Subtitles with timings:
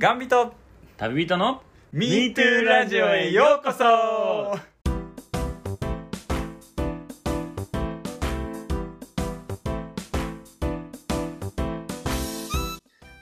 [0.00, 0.54] ガンビと。
[0.96, 3.84] 旅人の MeToo ラジオへようこそ。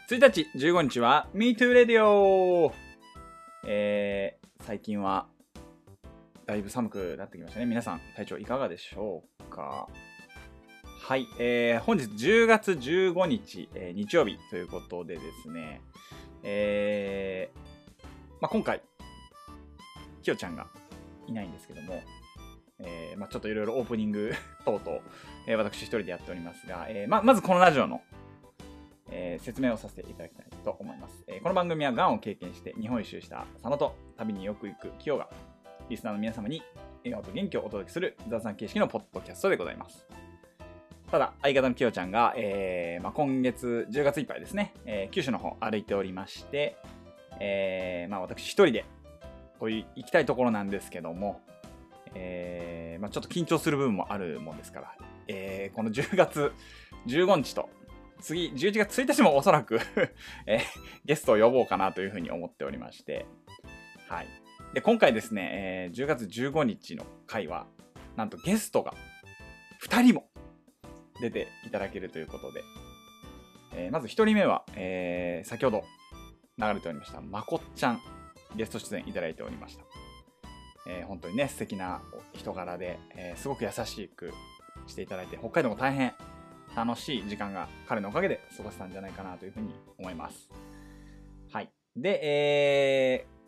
[0.09, 2.73] 1日15日は MeToo レディオ。
[3.67, 5.27] えー、最近は
[6.47, 7.67] だいぶ寒くなってきましたね。
[7.67, 9.89] 皆さん体調いかがでしょうか？
[11.01, 15.81] はい、えー、本日10月15日、えー日曜日ということでですね、
[16.43, 17.59] えー
[18.41, 18.81] まあ、今回、
[20.23, 20.67] きよちゃんが
[21.27, 22.01] いないんですけども、
[22.79, 24.33] えーまあ、ちょっといろいろオープニング
[24.65, 25.01] 等々、
[25.47, 28.03] えー私一人でやっておりますが、えーまあまずこのラジオの、
[29.11, 31.25] えー説明をさせていただきたいと思います。
[31.27, 35.29] えーこの番組はがんを経験して日本一周した佐野と旅によく行くきよが、
[35.89, 36.63] リスナーの皆様に
[37.05, 40.28] 笑顔と元気をお届けする雑談形式のポッドキャストでございます。
[41.11, 46.77] ただ、相方のきよちゃんが、えーまあ、今月10月いっぱいですね、えー九州の方歩いておりまして、
[47.41, 48.85] えーまあ、私一人で
[49.59, 51.41] こういう行きたいところなんですけども、
[52.15, 54.95] えーまあ、ちょっと緊張する部分もあるもんですから、
[55.29, 56.53] えーこの10月
[57.07, 57.71] 15日と
[58.21, 59.81] 次11月1日もおそらく、
[60.45, 60.61] えー
[61.07, 63.25] ゲストを呼ぼうかなというふうに思っておりまして、
[64.09, 64.27] はい、
[64.75, 67.67] で今回ですね、えー10月15日の回は
[68.15, 68.93] なんとゲストが
[69.83, 70.28] 2人も
[71.21, 72.63] 出ていただけるということで、
[73.75, 75.85] えーまず1人目は、えー先ほど
[76.59, 78.01] 流れておりましたまこっちゃん
[78.57, 79.85] ゲスト出演いただいておりました、
[80.89, 82.01] えー本当にね素敵な
[82.35, 84.33] 人柄で、えーすごく優しく
[84.87, 86.15] していただいて北海道も大変
[86.77, 90.49] 楽しい時間が彼のおかげで過ごせたんじゃないかなというふうに思います。
[91.51, 91.71] はい。
[91.97, 93.39] で、えー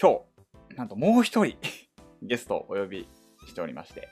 [0.00, 0.22] 今
[0.70, 1.56] 日なんともう一人
[2.20, 3.08] ゲストをお呼び
[3.46, 4.08] しておりまして、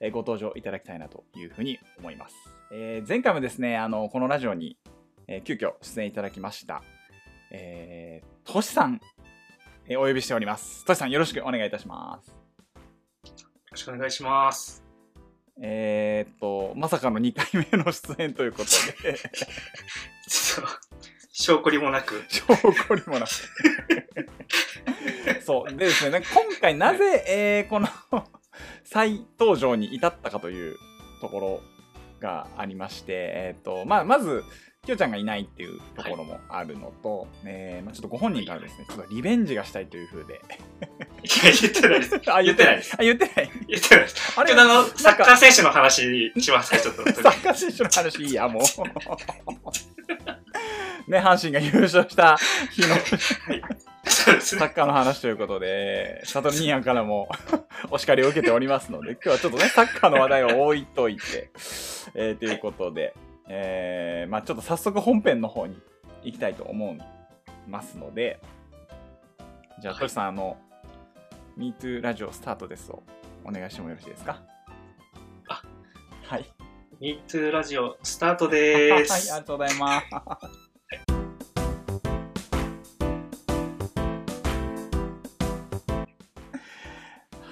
[0.00, 2.34] えーご登場いただきたいなというふうに思います。
[2.72, 4.76] えー前回もですね、あの、このラジオに、
[5.28, 6.82] えー急遽出演いただきました、
[7.50, 9.00] えー、としさん、
[9.88, 10.84] えーお呼びしております。
[10.84, 12.28] としさんよろしくお願いいたします。
[12.30, 12.34] よ
[13.70, 14.82] ろしくお願いします。
[15.60, 18.70] えーっと、まさかの2回目の出演ということ
[19.04, 19.14] で、
[20.28, 20.72] ちょっと、
[21.32, 22.22] 証拠りもなく。
[22.28, 22.44] 証
[22.88, 23.30] 拠にもなく。
[25.44, 25.70] そう。
[25.70, 27.88] でですね、今回なぜ、えーこの
[28.84, 30.76] 再登場に至ったかという
[31.20, 31.60] ところ
[32.20, 34.44] がありまして、えっ、と、まあ、まず、
[34.84, 40.34] きよちゃんがいないっていうところもあるのと、えーまあ、ちょっとご本人からですね、ちょっとリベンジがしたいという風で。
[40.34, 42.20] いや、言ってないです。
[42.30, 42.96] あ、言ってないです。
[42.98, 43.50] あ、言ってない。
[43.68, 44.40] 言ってないです。
[44.40, 47.04] あちょっとあの、サッカー選手の話しますか、ちょっと。
[47.22, 48.62] サッカー選手の話いいや、もう。
[51.10, 52.38] ね、阪神が優勝した
[52.70, 52.96] 日の
[54.06, 54.60] そうですね。
[54.60, 57.28] サッカーの話ということで、サトルニーヤンからも
[57.90, 61.50] お叱りを受けておりますので、今日はちょっとね、サッカーの話題を置いといて、
[62.14, 63.14] えー、ということで、
[63.48, 65.78] えー、まあちょっと早速本編の方に
[66.22, 66.98] 行きたいと思い
[67.68, 68.40] ますので、
[69.80, 70.56] じゃあ、はいトシさん、あの、
[71.58, 73.02] MeToo ラジオスタートですを
[73.44, 74.42] お願いしてもよろしいですか？
[75.48, 75.62] あ
[76.26, 76.44] はい。
[77.00, 79.08] MeToo ラジオスタートではい、あり。
[79.28, 80.06] がとうございます。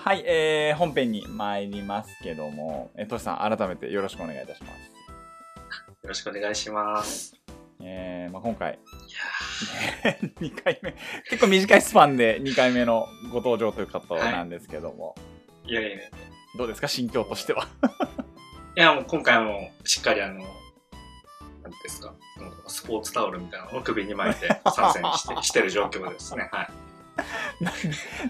[0.05, 4.92] はい、えー、本編に参りますけども、えー、トシさん、改めてよろしくお願いいたします。
[6.03, 7.33] よろしくお願いします。
[7.81, 8.77] えー、まあ、今回、い
[10.05, 10.97] や2 回目、
[11.31, 15.99] 結構短いスパンで2回目のご登場という方なんですけども、ーいやいやいや。
[15.99, 16.11] い
[16.59, 17.69] どうですか、心境としては。
[18.75, 22.13] や、もう今回はもう、しっかりあの、なんですか、
[22.67, 26.49] スポーツタオルみたいなのを首に巻いて参戦して してる状況ですね。
[26.51, 26.71] はい。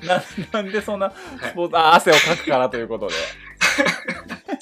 [0.06, 0.22] な
[0.52, 3.14] なんでそんなスポーツ、あ汗をかくからということで。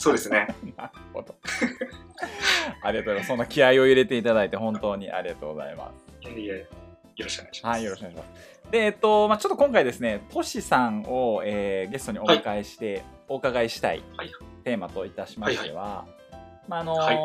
[0.01, 0.47] そうですね。
[0.79, 1.35] なるほど。
[2.83, 3.27] ありがとうございます。
[3.29, 6.27] そんな気合を入れていただいて本当にありがとうございます。
[6.27, 6.67] いやいや、よ
[7.19, 7.77] ろしくお願いします。
[7.77, 8.71] はい、よろしくお願いします。
[8.71, 14.31] で、えっと、まあちょっと今回ですね、トシさんを、えーゲストにお迎えして、お伺いしたいはい
[14.65, 16.07] テーマといたしましては、
[16.67, 17.17] まああのーはい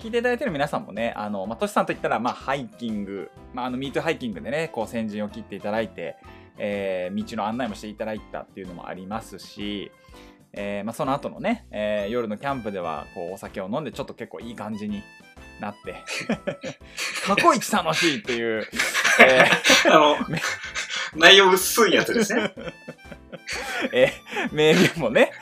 [0.00, 6.16] 聞いていただいている皆さんもね、あの、まあ、トシさんといったら、まあ、ハイキング、まあ、あの、ミートハイキングでね、こう、先陣を切っていただいて、
[6.56, 9.92] えー道の案内もしていただいたっていうのもありますし、
[10.56, 15.02] えーまあ、その後のね、えー夜のキャンプでは、こう、お酒を飲んで、ちょっと結構いい感じに
[15.60, 15.94] なって、
[17.24, 18.66] 過去一楽しいっていう、
[19.20, 19.92] えー。
[19.92, 20.16] あの、
[21.16, 22.52] 内容薄いやつですね。
[23.92, 25.32] えー名言もね、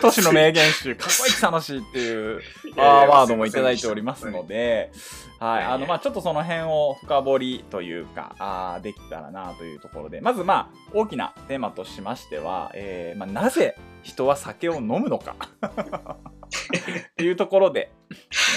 [0.00, 2.40] 都市の名言集、 かっこいい楽しいっていう
[2.76, 4.90] あーワードもいただいておりますので、
[5.38, 15.36] はい、あの、まあちょっとその辺を深掘りというか、あーできたらなというところで、まずまあ大きなテーマとしましては、えーまあ、なぜ人は酒を飲むのか。
[16.46, 17.90] っていうところで、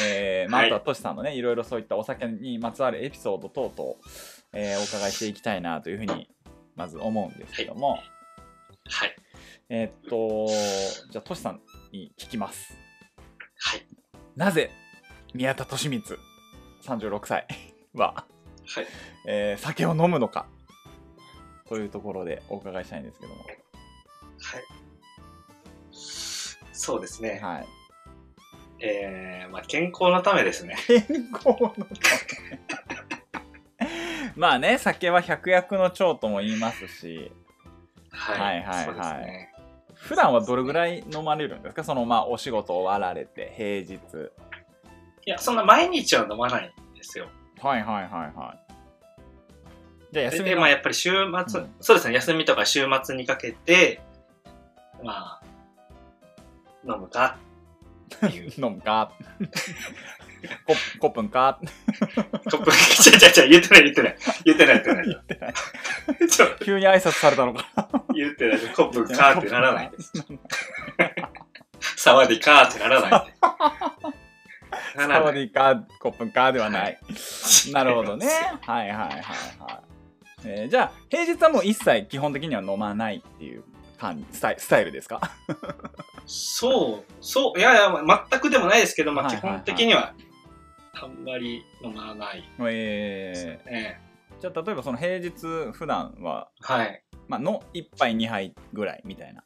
[0.06, 3.96] えーまあ、あとはトシさんのね、いろいろそういったお酒にまつわるエピソード等々
[4.54, 6.30] えーお伺いしていきたいなというふうに
[6.76, 8.19] まず思うんですけども、はい。
[9.70, 10.48] えーっと
[11.12, 12.76] じゃあトシさんに聞きます
[13.60, 13.86] はい。
[14.36, 14.72] なぜ
[15.34, 16.02] 宮田利光
[16.84, 17.46] 36歳
[17.94, 18.26] は、
[18.68, 18.88] はい。
[19.28, 20.48] えー酒を飲むのか？
[21.68, 23.56] というところでお伺いしたいんですけどもはい。
[26.74, 27.40] そうですね。
[27.44, 27.68] はい
[28.82, 30.76] えー、まあ健康のためですね。
[30.88, 30.98] 健
[31.34, 31.90] 康のため
[34.36, 37.32] まあね酒は百薬の長とも言いますし
[38.20, 38.40] はい。
[38.40, 39.54] はいはいはいね。
[39.94, 41.84] 普段はどれぐらい飲まれるんですか？
[41.84, 44.00] そのまあお仕事終わられて平日
[45.26, 47.28] いや、そんな毎日は飲まないんですよ。
[47.62, 48.74] はいはいはいはい
[50.12, 54.02] じゃあ休みで、のまあやっぱり週末、うんそうですね、休みとか週末にかけて、
[55.04, 55.42] まあ、
[56.84, 57.38] 飲むか
[58.16, 58.52] っていう。
[58.58, 59.12] 飲むか
[60.66, 61.60] コッコップンか？
[62.52, 64.18] コップ、ちゃちゃちゃ、言ってない言ってない。
[64.46, 65.06] 言ってない言ってない。
[65.06, 65.54] 言ってない。
[66.62, 67.66] 急に挨拶されたのか？
[68.14, 68.60] 言ってない。
[68.76, 70.14] コップかーってならないです。
[72.10, 73.34] 騒ぎかーってならない。
[74.96, 77.00] サワディかコップンかではない、
[77.72, 78.28] なるほどね。
[78.62, 79.22] はいはいはいはい、
[80.46, 83.64] えーじゃあ平日はもう一切基本的には飲まないっていう
[83.98, 85.32] 感じスタイスタイルですか？
[86.26, 87.92] そう、そう、いやいや、
[88.30, 90.14] 全くでもないですけど、まあ基本的には、
[91.02, 94.02] あんまり飲まないですえね。
[94.38, 95.32] ー、じゃあ例えばその平日
[95.74, 97.04] 普段ははい。
[97.28, 99.44] まあの1杯2杯ぐらいみたいな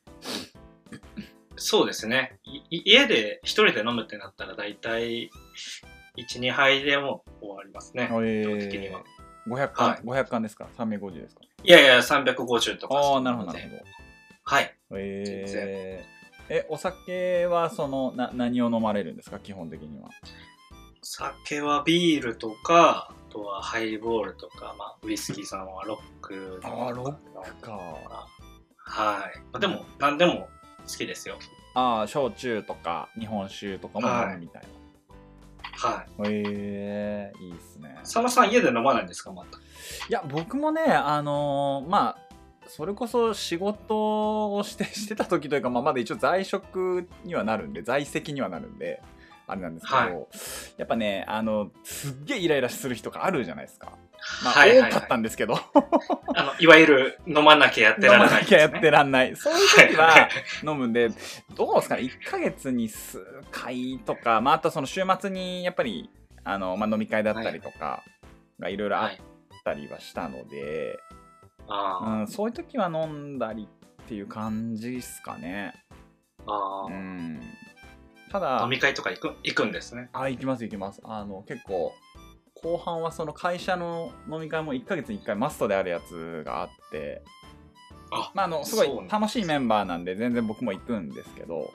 [1.56, 2.40] そうですね。
[2.70, 5.30] 家で一人で飲むってなったら、だいたい
[6.18, 8.10] 1、2杯でもう終わりますね。
[8.12, 9.04] え量的には。
[9.48, 11.42] 500巻、はい500巻ですか？350ですか？
[11.64, 12.96] いやいや、350とか。
[12.96, 13.82] ああなるほどなるほど
[14.46, 14.76] はい。
[14.96, 19.40] えー、えお酒はそのな何を飲まれるんですか？
[19.40, 20.10] 基本的には
[21.04, 27.72] 酒はビールとか、あとはハイボールとか、まあ、ウイスキーさんはロックあーロッか
[28.78, 29.40] はい。
[29.52, 30.48] まあでも、何でも
[30.88, 31.36] 好きですよ。
[31.76, 34.64] ああ焼酎とか日本酒とかも飲むみたい
[35.76, 36.22] はい。
[36.22, 39.58] な、へえいいっすね佐野さん家で飲まないんですかまた？
[39.58, 39.62] い
[40.10, 42.18] や僕もねあのーまあ
[42.68, 49.02] それこそ仕事をしてしてた時というか、まあ、まだ一応在職にはなるんで在籍にはなるんで
[49.48, 50.12] あれなんですけど、はい。
[50.78, 53.92] やっぱねあのすっげえイライラする人があるじゃないですか。
[54.44, 54.92] まあ、はいはいはい。
[54.92, 55.56] 多かったんですけど。
[56.36, 59.36] あの、いわゆる飲まなきゃやってられ飲まないですね、なきゃやってらんない。
[59.36, 60.30] そういう時はいは
[60.64, 61.10] 飲むんで
[61.56, 66.10] どうですかね？1ヶ月に数回とか、まあ、あとその週末にやっぱり
[66.46, 68.02] あの、まあ、飲み会だったりとか
[68.60, 69.22] がいろいろあっはい。
[69.66, 71.00] たりはしたので、
[71.68, 72.20] あー。
[72.20, 73.68] うん、そういう時は飲んだり
[74.04, 75.74] っていう感じですかね。
[76.46, 77.42] あー、うん、
[78.34, 80.10] ただ飲み会とか行く行くんですね。
[80.12, 81.94] あ行きます行きますあの結構
[82.56, 87.22] 後半はその会社の飲み会も1ヶ月に1回マストであるやつがあって
[88.12, 91.72] あまああのすごい楽しいメンバーなんで全然僕も行くんですけど、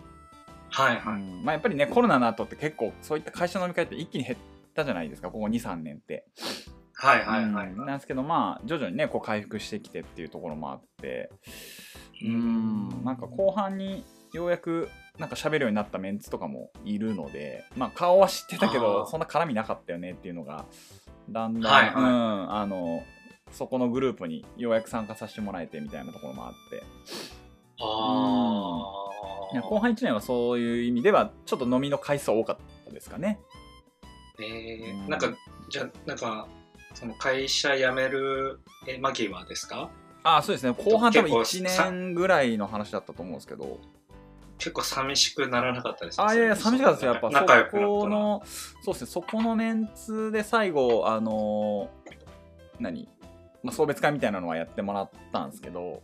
[0.70, 1.14] はいはい。
[1.14, 4.38] うんまあ、やっぱりねコロナの後って結構そういった会社の飲み会って一気に減っ
[4.74, 6.26] たじゃないですかここ23年って。
[6.94, 7.68] はいはいはい。
[7.68, 11.30] うんなんですけどまあ徐々にねこう回復してきてっていうところもあって
[12.24, 14.02] ううんなんか後半に
[14.32, 20.64] ようやくなんか喋るようになったメンツとかもいるのでまあ顔は知ってたけどそんな絡みなかったよねっていうのが
[21.28, 21.94] だんだん、はいはい。
[21.94, 23.02] うんあの
[23.50, 26.82] そこのグループにようやく参加させてもらえてみたいなところもあって。
[27.80, 33.40] あいや後半1年はそういう意味ではちょっと飲みの回数は多かったですかね。
[34.38, 35.06] ーえうん。
[35.06, 35.32] ー、なんか、
[35.70, 36.46] じゃあなんか、
[36.94, 39.90] その会社辞めるえ間際ですか？
[40.24, 40.74] ああそうですね。
[40.76, 43.78] 後半多分結構1年ぐらいの話だったと思うんですけど
[44.58, 47.12] 結構寂しくならなかったですかあいやいや寂しかったですよ。
[47.12, 48.42] やっぱ仲良くそこの
[48.82, 49.10] そうですね。
[49.10, 51.90] そこのメンツで最後あの
[52.80, 53.08] 何、
[53.62, 56.02] まあ、送別会みたいなのはやってもらったんですけど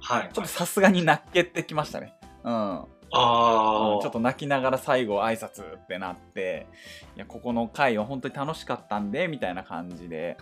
[0.00, 0.30] はい。
[0.32, 2.14] ちょっとさすがに泣けてきましたね。
[2.44, 2.84] うん。
[3.14, 6.66] ああ、ちょっと泣きながら最後挨拶ってなって
[7.14, 10.38] いやここの回は本当に楽しかったんでみたいな感じで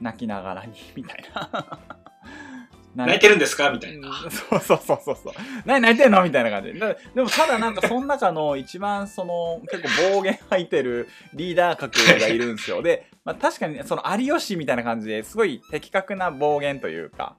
[0.00, 1.78] 泣きながらにみたいな
[2.94, 3.70] 泣いてるんですか？
[3.70, 4.08] みたいな。
[4.08, 4.30] うん。
[4.30, 5.32] そうそうそうそうそう。
[5.64, 6.22] 何泣いてんの？
[6.22, 6.72] みたいな感じ。
[6.72, 12.82] でだでもただなんかその中の一番その結構暴言吐いてるリーダー格がいるんですよ。
[12.82, 17.36] で、まあ、確かにねその有吉みたいな感じですごい的確な暴言というか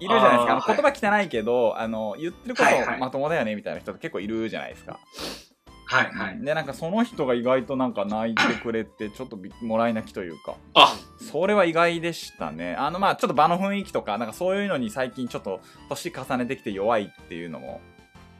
[0.00, 0.52] いるじゃないですか。
[0.52, 2.94] あの言葉汚いけど、あの言ってるこはいはい。
[2.94, 5.51] とまともだよねみたいな人って結構いるじゃないですか、はい
[5.92, 6.40] はい。
[6.40, 12.74] でなんかその人が意外となんか泣いてくれてちょっとびもらい泣きというかあ、それは意外でしたね。
[12.74, 17.80] あの、まあちょっと場の雰囲気とか、なんかそういうのに最近ちょっと年重ねてきて弱いっていうのも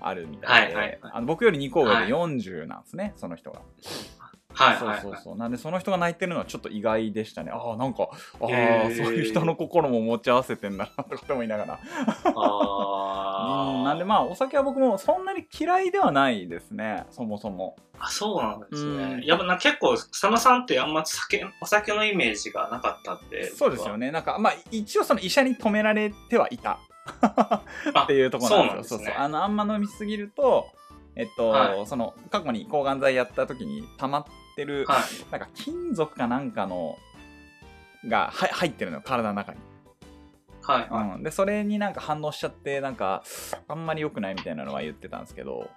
[0.00, 3.60] あるみたいで、はいはいはいあの僕より2個上ではい40なんですね、その人が。
[4.54, 5.02] はいそうはいはい。
[5.02, 7.50] そうそうなんでその人が泣いてるのはちょっと意外でしたね。
[7.52, 8.08] ああなんか
[8.40, 9.04] ああ、へー。
[9.04, 11.80] そういう人の心も持ち合わせてんだなとかって思いながら。
[12.24, 13.78] あー。
[13.78, 17.04] うんなんでまあお酒は僕もそんなに嫌いではないですね。
[17.10, 17.76] そもそも。
[17.98, 19.20] あ、そうなんですうん。
[19.20, 19.26] ね。
[19.26, 23.44] やっぱな結構、佐野さんってあんま酒、お酒のイメージがなかったって。
[23.44, 24.06] そうですよね。
[24.06, 26.78] ねなんかまあ一応その医者に止められてはいた。
[28.04, 28.98] っていうところなんですよ。
[28.98, 29.16] そうなんですね。
[29.16, 30.68] あのあんま飲みすぎると
[31.14, 34.24] えっと、はいその過去に抗がん剤やった時に溜まっ
[34.56, 34.98] てる、はい。
[35.30, 36.96] なんか金属かなんかの
[38.08, 39.58] がは入ってるのよ体の中に、
[40.62, 40.90] はい。
[40.90, 41.10] はい。
[41.16, 43.22] うん、でそれになんか反応しちゃってなんか
[43.68, 45.68] あんまり良くないみたいなのは言ってたんですけど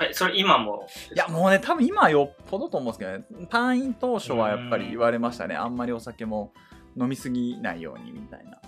[0.00, 0.86] え、それ今も？
[1.12, 6.52] いやもうね多分今はよっぽどと思うんですけどね退院当初はやっぱり言われましたねあんまりお酒も
[6.96, 8.60] 飲みすぎないようにみたいな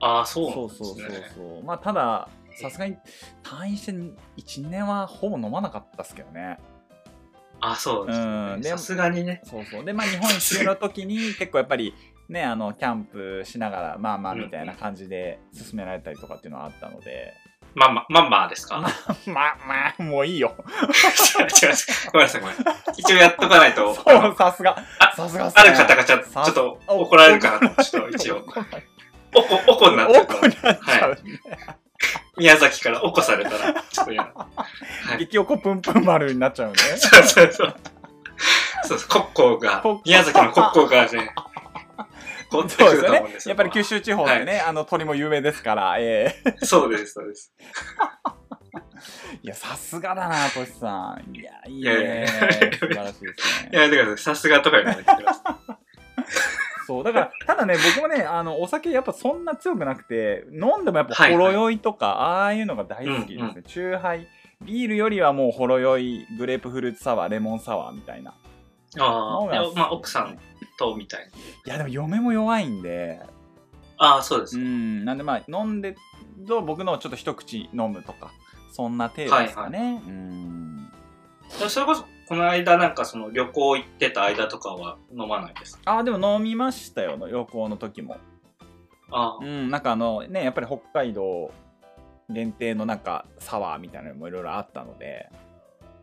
[0.00, 0.84] ああ、そうなんそうですね。
[0.84, 2.28] そうそうそうまあただ
[2.60, 2.96] さすがに
[3.42, 6.58] 退院して12年はほぼ飲まなかったっすけどね。
[7.60, 8.18] あ、そうです
[8.56, 8.62] ね。
[8.70, 9.40] さすがにね。
[9.44, 9.84] そうそう。
[9.84, 11.94] でまあ日本一周の時に 結構やっぱり
[12.28, 17.34] ねあのキャンプしながらまあまあみたいな感じで進められたりとかっていうのはあったので、
[17.74, 18.78] まあまあ、まあまあですか？
[18.80, 18.92] まあ
[19.26, 20.54] まあまあもういいよ。
[21.38, 21.76] 違う違う
[22.12, 22.94] ごめんなさい、ごめんなさい。
[22.98, 23.94] 一応やっとかないと。
[23.94, 24.76] そうさすが。
[24.98, 25.70] あさすがあね。
[25.70, 28.44] る方がちょちさょっと怒られるかなと、ちょっと一応。
[29.34, 31.16] おこ、おこになっちゃうか怒になっちゃうら。
[31.16, 31.22] ね、
[32.36, 34.32] 宮崎からおこされたら、ちょっと嫌な。
[34.34, 34.56] は
[35.14, 35.18] い。
[35.18, 37.74] 激おこぷんぷん丸になっちゃうねそうそうそう。
[38.84, 39.08] そうです。
[39.08, 41.34] 国交が宮崎の国交がね、
[42.50, 43.24] そうですよね。
[43.46, 47.52] やっぱり九州地方ってね、あの鳥も有名ですからええそうです、そうです。
[49.42, 55.58] いやさすがだなトシさんいやいいいやいねや素晴らしいですねいや、だからさすがとか言われてくださ
[56.92, 57.04] そう。
[57.04, 64.28] だから ただね僕もねあのお酒やっぱそんな強くなくて飲んでもやっぱはいはいほろ酔いとか、ああいうのが大好きですね、うんうチューハイ。
[64.64, 68.30] ビールよりはもうほろ酔いグレープフルーツサワーレモンサワーみたいな。
[68.30, 68.34] い
[69.00, 70.38] ああ、まあ、奥さん
[70.78, 71.30] とみたい
[71.66, 71.72] な。
[71.72, 73.20] やでも嫁も弱いんで。
[73.98, 74.68] ああ、そうですうね。
[74.68, 75.04] ん。
[75.04, 75.96] なんでまあ飲んで
[76.46, 78.32] と僕のをちょっと一口飲むとか
[78.72, 80.88] そんな程度ですかね、うん。
[81.58, 85.82] でもそれこそ、この間なんかその旅行行ってた間とかは飲まないですか？
[85.84, 88.16] あーでも飲みましたよ旅行の時も。
[89.10, 89.36] あ。
[89.38, 91.52] あ、うんなんかあのねやっぱり北海道
[92.30, 95.28] 限定のなんかサワーみたいなのもいろいろあったので、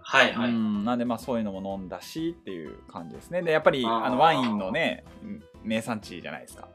[0.01, 0.51] はいはい。
[0.51, 3.41] うんなんでまあそういうのも飲んだしっていう感じですね。
[3.41, 5.05] でやっぱりあのワインのね
[5.63, 6.67] 名産地じゃないですか。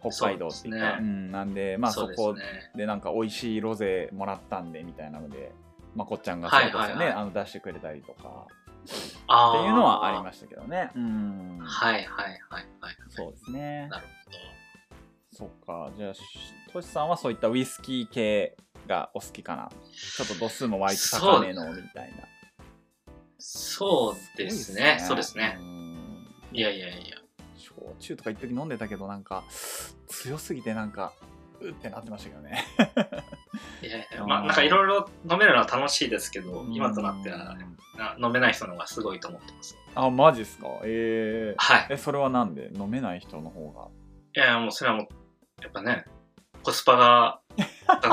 [0.00, 2.36] 北海道って言ったらう、ん、なんでまあそこ
[2.76, 5.50] でなんか美味しいロゼもらったんでみたいなので
[5.96, 7.16] まこっちゃんがそうですよね、はいはいはい。
[7.16, 8.46] あの出してくれたりとか。
[8.46, 12.96] あっていうのはありましたけどねうんはいはいはいはい。
[13.08, 14.06] そうですねなる
[15.32, 16.20] そっかじゃあし
[16.72, 19.70] トシさんはそういったウイスキー系がお好きかな
[20.16, 22.36] ちょっと度数も割と高めのみたいなほど。
[23.38, 24.98] そうですね。
[25.06, 25.56] そうですね。
[25.58, 27.16] うんいやいやいや。
[27.56, 29.44] 焼酎とか一時飲んでたけどなんか
[30.08, 31.12] 強すぎてなんか
[31.60, 32.64] うってなってましたけどね。
[33.82, 34.28] いやいやうん。
[34.28, 37.56] まあ、なんかいろいろ飲めるのは楽しいですけど、今となっては
[38.22, 39.78] 飲めない人の方がすごいと思ってます。
[39.94, 40.66] あマジっすか？
[40.84, 41.86] えー、はい。
[41.90, 42.70] えそれはなんで？
[42.74, 43.88] 飲めない人の方が？
[44.34, 45.06] いやいや、もうそれはもう、
[45.62, 46.04] やっぱね、
[46.62, 47.40] コスパが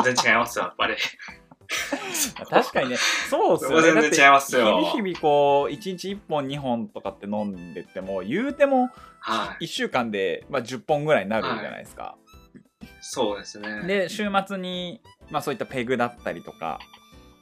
[0.03, 0.95] 全然違いますよ、やっぱり。
[2.49, 2.97] 確かにね。
[3.29, 4.01] そうっすよね。
[4.01, 4.65] 全然違いますよ。
[4.65, 9.65] 日々日々こう1日1本2本とかって飲んでても言うてもはい。
[9.65, 12.15] 1週間で、まあ、10本ぐらいになるじゃないですか、
[13.05, 13.83] そうですね。
[13.85, 16.79] で週末に、まあ、そういったペグだったりとか、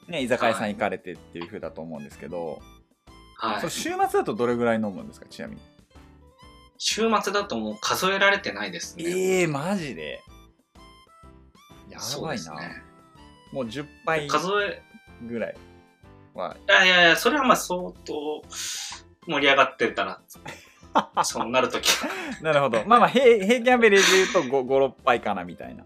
[0.08, 2.60] ね、居酒屋さん行かれてっていう風だと思うんですけど、
[3.38, 3.70] はいその。
[3.70, 5.62] 週末だとどれぐらい飲むんですかちなみに？
[6.78, 9.04] 週末だともう数えられてないですね。
[9.06, 10.24] ええー、マジで？
[11.90, 12.82] やばいな、ね。
[13.52, 14.82] もう10杯数え、
[15.28, 15.56] ぐらい
[16.34, 18.42] はいやいやいや、それはまあ相当
[19.28, 20.22] 盛り上がってたら、
[21.24, 22.10] そうなるときは。
[22.42, 25.86] なるほどまあまあ平平均アベレージで言うと56杯かなみたいな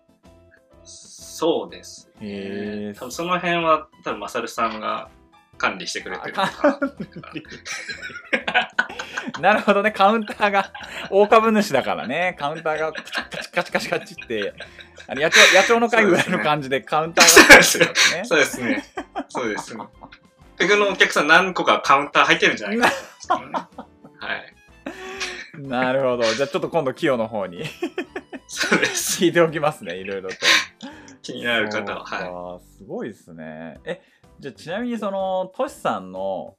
[0.84, 5.10] そうです、へー多分その辺は、多分マサルさんが
[5.58, 6.80] 管理してくれてるのかな。
[9.42, 10.72] なるほどねカウンターが
[11.10, 13.12] 大株主だからねカウンターがカチ
[13.52, 14.54] カチカチカチって
[15.08, 17.64] あの野鳥野鳥の会ぐらいの感じでカウンターがね
[18.24, 18.86] そうですね。
[19.30, 19.84] そうですね。
[20.58, 22.94] ペグのお客さん何個かカウンター入ってるんじゃないかね。
[24.20, 24.55] はい。
[25.68, 27.64] なるほどじゃあちょっと今度キヨの方に
[28.48, 29.24] そうです。
[29.24, 30.36] 聞いておきますねいろいろと
[31.22, 32.04] 気になる方は。
[32.04, 34.02] はかすごいですねえ
[34.40, 36.56] じゃあちなみにそのトシさんの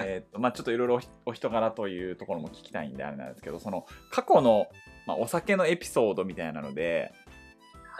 [0.00, 4.68] えーとまあ、ちょっといろいろお人柄というところも聞きたいんであれなんですけどその過去の、
[5.06, 7.12] まあ、お酒のエピソードみたいなので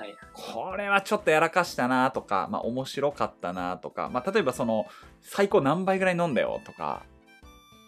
[0.00, 0.02] い。
[0.04, 0.14] はい。
[0.32, 4.86] これはちょっとやらかしたなとか、まあ、面白かったなとか、まあ、例えばその
[5.20, 7.02] 最高何杯ぐらい飲んだよとか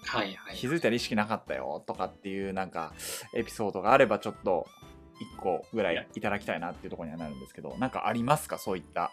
[0.05, 0.57] はいはい。
[0.57, 2.93] 気づいたら意識なかったよとかっていうなんか
[3.35, 4.67] エピソードがあればちょっと
[5.39, 9.13] 1個ぐらいいただきたいなっていうところにはなるんですけどなんかありますかそういった？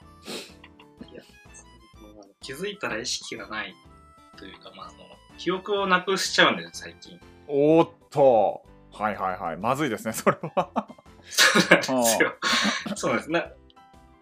[2.41, 3.75] 気づいたら意識がない
[4.37, 5.03] というか、まあ、その
[5.37, 7.19] 記憶をなくしちゃうんです最近。
[7.47, 10.87] おーっとはいはいはいまずいですねそれは
[11.23, 11.59] そ
[11.93, 12.33] うなんですよ。
[12.95, 13.31] そうです。
[13.31, 13.51] な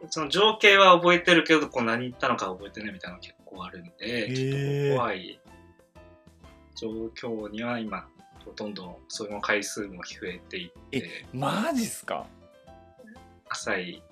[0.10, 5.39] その情景は覚えてるけど、こう何言ったのか覚えてないみたいなの結構あるんで、ちょっと怖い
[6.80, 8.08] 状況には今、
[8.56, 12.26] どんどんその回数も増えていって、マジっすか？
[13.50, 14.04] 浅い、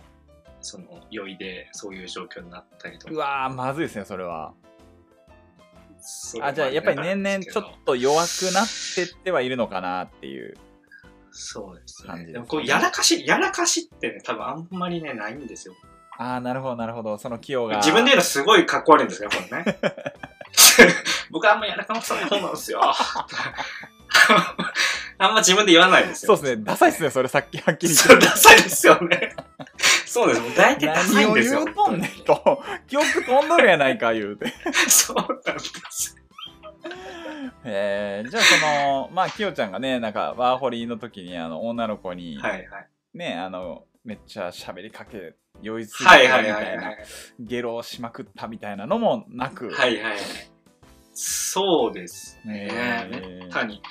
[0.62, 3.14] その酔いでそういう状況になったりとか。
[3.14, 4.54] うわーまずいですねそれは
[6.42, 10.56] あじゃあやっぱりる年々ちょっと弱くなってってはいるのかなっていう
[11.32, 12.08] そうですね。
[12.10, 15.76] 感じですねでもこう、やらかし、やらかしってね、多分あんまりね、ないんですよ。
[16.18, 19.78] ああなるほどなるほどその器用が自分で言うのすごいかっこ悪いんですよ、これね。
[21.32, 22.82] 僕はあんまやらかさない方なんですよ。
[25.20, 26.36] あんま自分で言わないですよ。
[26.36, 29.36] そうですねダサいっすねそれさっきはっきり言ってダサいですよね。
[30.06, 30.42] そうです。
[30.42, 31.64] もう大体ダサ何をいんですよ。
[31.66, 34.54] 言うとんねんと記憶飛んどるやないか言うて
[34.88, 36.16] そうなんです。
[37.64, 42.88] えー、じゃあそのまあきよちゃんがねなんかワーホリの時にあの女の子に、はいはい。
[43.14, 46.92] ねあのめっちゃ喋りかけ酔いすぎてみはいはいはたいな。
[47.40, 50.18] ゲロをしまくったみたいなのもなく、はいはいはい。
[51.20, 52.68] そうですね。
[52.72, 53.82] えーめったに。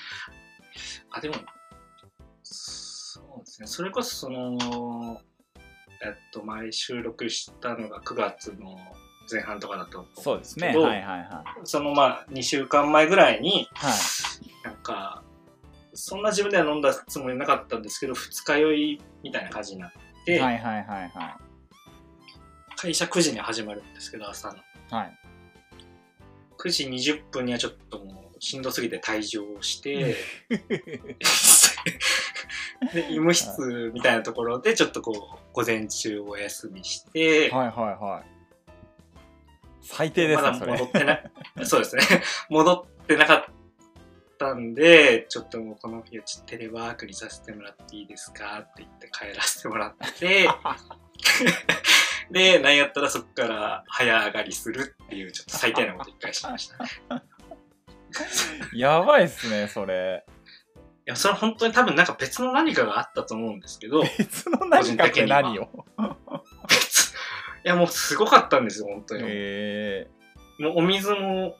[1.11, 1.35] あ、でも、
[2.45, 3.67] そうですね。
[3.67, 5.21] それこそその、
[6.05, 8.79] えっと、前収録したのが9月の
[9.29, 13.93] 前半とかだと思そうですねはいはいはいそのまあ2週間前ぐらいに、はい
[14.63, 15.25] なんか、
[15.95, 19.93] そんな自分では飲んだつもりなかったんですけど、二日酔いみたいな感じになっ
[20.25, 21.39] て、はいはいはいは
[22.77, 24.55] 会社9時に始まるんですけど、朝の。
[24.55, 25.19] いはい
[26.59, 30.17] 9時20分にはちょっともうしんどすぎて退場して、
[32.93, 38.37] で、医務室みたいなところでちょっとこう、午前中お休みして、はいはいはい。
[39.83, 40.73] 最低ですまだねそれ。
[40.73, 41.31] 戻ってない、
[41.65, 42.03] そうですね。
[42.51, 43.45] 戻ってなかっ
[44.39, 50.49] たんで、ちょっともうこの日はちょっとテレワークにさせてもらっていいですかって言って帰らせてもらって、
[52.31, 56.85] で、なんやったらそこから早上がりするっていうちょっと最低なこと一回しました。
[56.85, 56.91] ね。
[58.75, 60.25] やばいっすねそれ。
[61.07, 65.69] いや、それは本当に多分なんか別の何かがあったと思うんですけど、別の何かって何を？
[66.69, 67.15] 別。
[67.65, 69.23] いやもうすごかったんですよ、本当に。
[69.27, 70.07] え
[70.59, 71.57] もうお水も、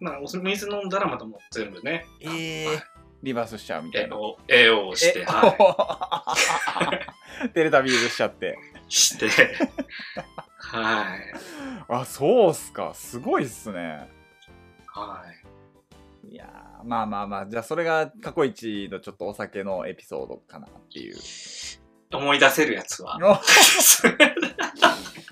[0.00, 2.68] まあ、お水飲んだらまたもう全部ね、ー、えー。
[2.68, 2.82] はい、
[3.22, 4.16] リバースしちゃうみたいな。
[4.16, 6.36] AO, AO をして、えは
[7.54, 8.58] テレタビーズしちゃって。
[8.74, 8.75] い。
[8.88, 9.28] して、
[10.58, 11.34] はい。
[11.88, 14.08] あそうっすかすごいっすね
[14.86, 15.24] は
[16.24, 16.32] い。
[16.32, 21.16] いやーまあまあまあじゃあそれが過去一のちょっとお酒のエピソードかなっていう
[22.12, 23.18] 思い出せるやつは。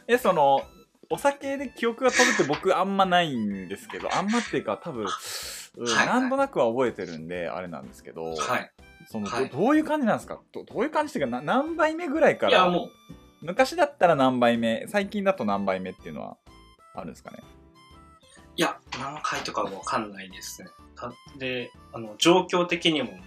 [0.07, 0.63] えその
[1.11, 8.71] お酒で記憶が飛ぶって僕あんまないんですけどあんまっていうか多分、うんはいなんとなくは覚えてるんであれなんですけど、はい。
[9.09, 10.41] そのはいどどういう感じなんですか？
[10.53, 12.91] どどういう感じっていうかな何杯目ぐらいからいや、もう、
[13.45, 16.37] 昔だったら何杯目最近だと何杯目っていうのは
[16.95, 17.39] あるんですかね？
[18.57, 20.69] いや、何回とかはわかんないですね。
[20.95, 23.19] たで、あの、状況的にもも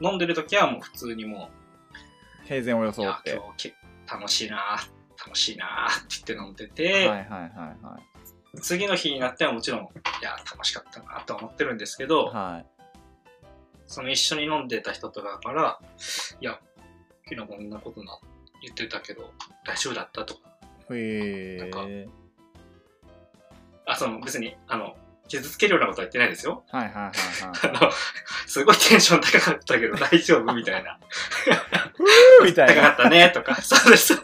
[0.00, 1.50] う、飲んでる時はもう普通にも
[2.44, 3.32] 平然をう、いや装っ、て。
[3.34, 3.74] 今日け
[4.10, 4.78] 楽しいな
[5.26, 7.28] 楽しいなって言って飲んではいて、はいはい
[7.84, 7.98] は
[8.54, 8.60] い。
[8.62, 9.84] 次の日になってはもちろん、い
[10.22, 12.66] や、楽しかったなと思ってるんですけど、はい。
[13.86, 15.80] その一緒に飲んでた人とかから、
[16.40, 16.58] いや、
[17.28, 18.18] 昨日こんなことな
[18.62, 19.32] 言ってたけど、
[19.64, 20.40] 大丈夫だったとか、
[20.92, 22.08] へなんえ
[23.86, 24.96] あ、その別に、あの、
[25.28, 26.64] 傷つけるようなことは言ってないですよ。
[26.70, 27.12] はいはいはいはい
[27.80, 27.92] あの、
[28.46, 30.98] すごいテンション高かったけど大丈夫みたいな。
[32.44, 34.18] みたいな高かったねとか、 そうです。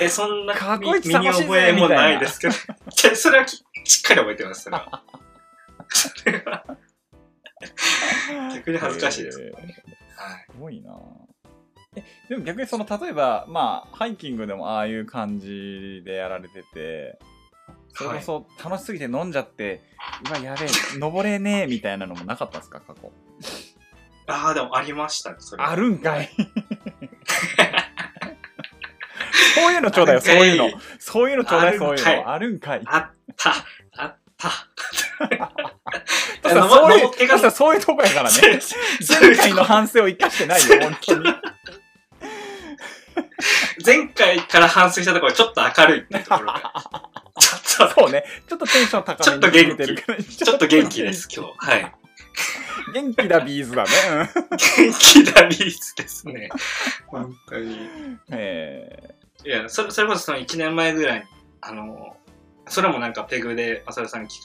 [0.00, 2.54] え、そんな過去一身に楽しいぜ覚えもなないですけど、
[2.90, 5.02] じゃあそれはきしっかり覚えてます、それは。
[5.88, 6.64] それは
[8.54, 9.40] 逆に恥ずかしいです。
[9.40, 9.64] へーはい。
[10.50, 10.92] すごいな
[11.96, 17.18] えでも逆にその例えばまあハイキングでもああいう感じでやられてて
[17.94, 19.82] それこそ楽しすぎて飲んじゃって、
[20.28, 22.80] うわやべえ登れねえみたいなのもなかったんですか？
[22.80, 23.12] 過去。
[24.26, 25.70] ああ、でもありましたね、それは。
[25.70, 26.28] あるんかい。
[29.54, 30.70] そういうのちょうだいよそういうの。
[30.98, 32.30] そういうのちょうだいそういうの。
[32.32, 32.82] あるんかい。
[32.84, 33.54] あった、
[33.96, 34.50] あった。
[36.42, 38.36] そういうそういうとこやからね。
[39.08, 41.24] 前回の反省を生かしてないよ本当に
[43.84, 48.24] 前回から反省したところちょっと明るいってところが、ちょっそうね。
[48.48, 50.36] ちょっとテンション高めにちょっと元気。
[50.36, 51.52] ちょっと元気です、今日。
[51.58, 51.92] はい。
[52.92, 53.90] 元気だビーズだね。
[54.34, 56.48] 元気なリースですね。
[57.06, 57.64] 本当に。
[57.64, 61.26] うんえいや、それそれこそその1年前ぐらいに、
[61.60, 62.16] あの、
[62.66, 64.40] それもなんかペグで、マサルさんき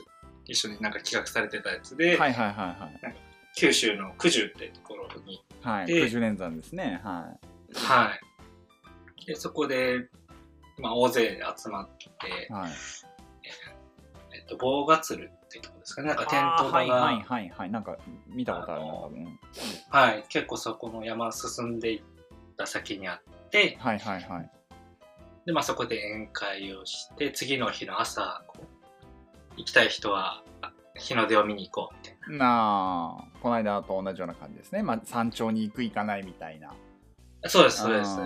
[0.45, 3.15] 一緒になんか企画されてたやつーで、はいはいはい
[3.56, 5.82] 九州の九十ってところに、はい。
[5.82, 5.88] はい。
[5.88, 7.02] で九十年山ですね。
[7.04, 7.25] は
[7.73, 8.19] はい。
[9.25, 10.10] で、そこで、
[10.77, 12.71] まあ、大勢で集まってい。、はい。
[14.36, 16.08] えっと、棒がつるっていうところですかね。
[16.10, 17.71] なんかテント場が、ははいい、はいはい。
[17.71, 20.23] なんか見たことあるな、多分。
[20.29, 22.01] 結構そこの山進んでいっ
[22.58, 24.51] た先にあって、はいはいはい。
[25.45, 28.43] で、まあ、そこで宴会をして、次の日の朝、
[29.58, 32.45] 行きたい人は、あ日の出を見に行こうみたいな。
[32.45, 34.84] なあ、この間と同じような感じですね。
[34.84, 36.73] まあ、山頂に行く行かないみたいな。
[37.47, 38.19] そうです、そうです。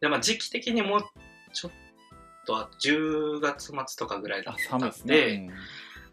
[0.00, 1.00] んで、まあ、時期的にもう
[1.52, 1.70] ちょっ
[2.46, 5.50] と、あ10月末とかぐらいだあっ、たんで、寒いですね。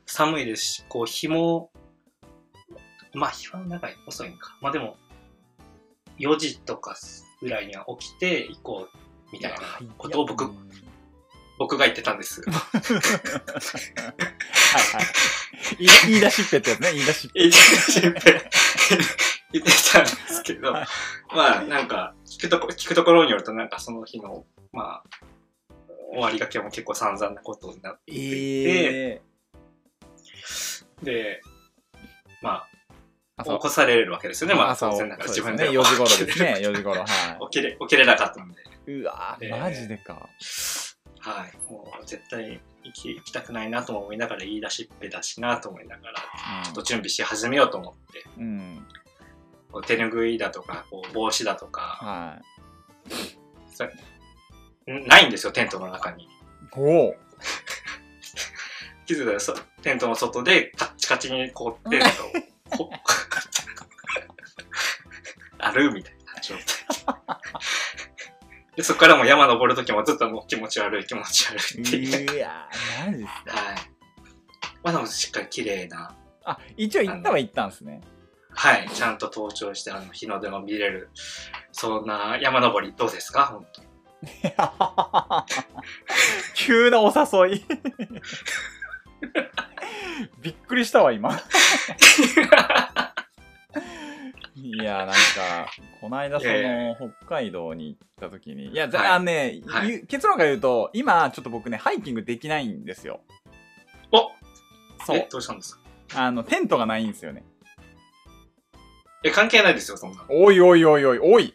[0.05, 1.71] 寒いですし、こう、日も、
[3.13, 4.57] まあ、日は長い、遅いんか。
[4.61, 4.97] まあ、でも、
[6.19, 6.95] 4時とか
[7.41, 8.97] ぐらいには起きて行こう、
[9.31, 9.59] みたいな
[9.97, 10.69] ことを僕、うん
[11.57, 12.41] 僕が言ってたんです。
[12.45, 12.59] はい
[14.93, 15.77] はい。
[16.07, 17.39] 言い出しっぺってやつね、言い出しっぺ。
[17.39, 18.19] 言って
[19.53, 20.87] 言ってたんですけど、はい。
[21.33, 25.03] まあ、なんか、聞くとこ、聞くところによると、なんかその日の、まあ、
[26.11, 29.21] 終わりがけも結構散々なことになってええ
[31.03, 31.41] で、
[32.41, 32.69] まあ、
[33.37, 34.91] 朝起こされるわけですよね、まあ、朝を。
[34.91, 37.01] 当然ながらそうで自分ですね、4時頃ですね、4時頃。
[37.01, 39.01] は起きれ、起きれなかったので、い。
[39.01, 40.29] うわえーーマジでか。
[41.19, 46.15] はい、もう絶対行き行きたくないなとも思いながら言い出しっぺだしなと思いながら、
[46.63, 48.87] ちょっと準備し始めようと思って、うん。
[49.77, 49.81] うん。
[49.81, 52.41] こう手ぬぐいだとか、こう帽子だとか、は
[53.73, 56.23] それんないんですよ、テントの中に。
[56.23, 56.27] い。
[56.75, 57.15] おお。
[59.05, 62.91] 気づいたらそテントの外でカッチカチに こうテントをこ
[65.59, 66.65] あるみたいな状態
[68.75, 73.61] でそこからも山登るときもずっともう気持ち悪い気持ち悪いって言っていやー、マジっすか。
[73.63, 73.75] はい
[74.83, 78.01] まあでもしっかり綺麗なあ、一応行ったは行ったんですね。
[78.59, 81.09] はいちゃんと登頂してあの日の出も見れる
[81.71, 83.45] そんな山登りどうですか？
[83.45, 83.81] 本当
[86.55, 87.63] 急なお誘い。
[90.41, 91.37] びっくりしたわ、今。
[94.55, 95.13] いや、なんか、
[96.01, 99.61] この間、その、北海道に行った時に、いや、ざはいあのね、
[100.07, 103.19] 結論から言うと、今、ちょっと僕ね、ハイキングできないんですよ。
[104.11, 104.31] お
[105.05, 105.17] そう。
[105.17, 105.75] えどうしたんです
[106.09, 106.23] か？
[106.25, 107.43] あの、テントがないんですよね。
[109.27, 111.53] え関係ないですよそんなおいおいおいおい、おい。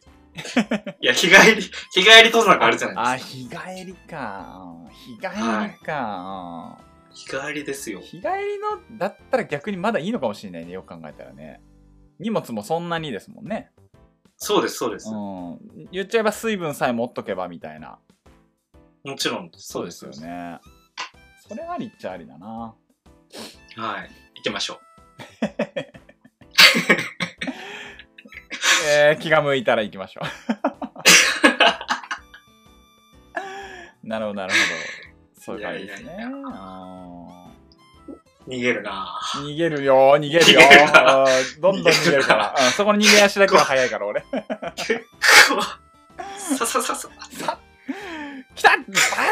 [1.01, 1.71] いや日帰り日
[2.03, 3.61] 帰り登山があるじゃあ、ないですか。
[3.69, 4.77] 日帰りか。
[4.91, 5.27] 日帰
[5.79, 6.79] りか。
[7.11, 8.01] 日帰りですよ。
[8.01, 11.61] 日帰りのだったら逆にまだいいのかもしれないねよく考えたらね。
[12.19, 13.71] 荷物もそんなにですもんね。
[14.37, 15.59] そうですそうです、うん。
[15.93, 17.99] 言っちゃえば水分さえ持っとけばみたいな。
[19.05, 20.59] もちろんそうですよね。
[21.47, 22.75] それありっちゃありだな。
[23.77, 24.11] はい。
[24.37, 24.81] 行きましょ
[28.85, 30.25] えー、気が向いたら行きましょう。
[34.07, 35.41] なるほどなるほど。
[35.41, 36.13] そういう感じですね。
[36.13, 37.53] いやいやいや。
[38.47, 39.21] 逃げるな。
[39.37, 40.17] 逃げるよ。
[40.17, 40.61] 逃げるよ。
[41.61, 44.25] どんどん逃げるから、うん、そこの逃げ足だけは早いから俺。
[44.77, 45.01] 結
[45.49, 45.63] 構、
[46.57, 47.09] ささささ。
[48.55, 48.85] 来たバ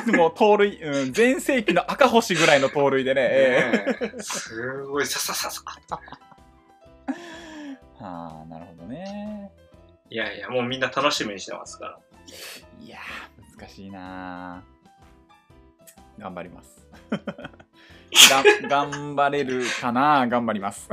[0.06, 3.96] ーもう盗塁、うん、全盛期の赤星ぐらいの盗塁でね、え。
[4.00, 4.22] ねえ。
[4.22, 5.62] すごい、ささささ。
[8.00, 9.50] ーはあ、なるほどね。
[10.08, 11.98] いやいや、もうみんな楽しみにしてますから。
[12.80, 16.86] いやー、難しいなー頑張ります。
[18.30, 20.88] が頑張れるかな頑張ります。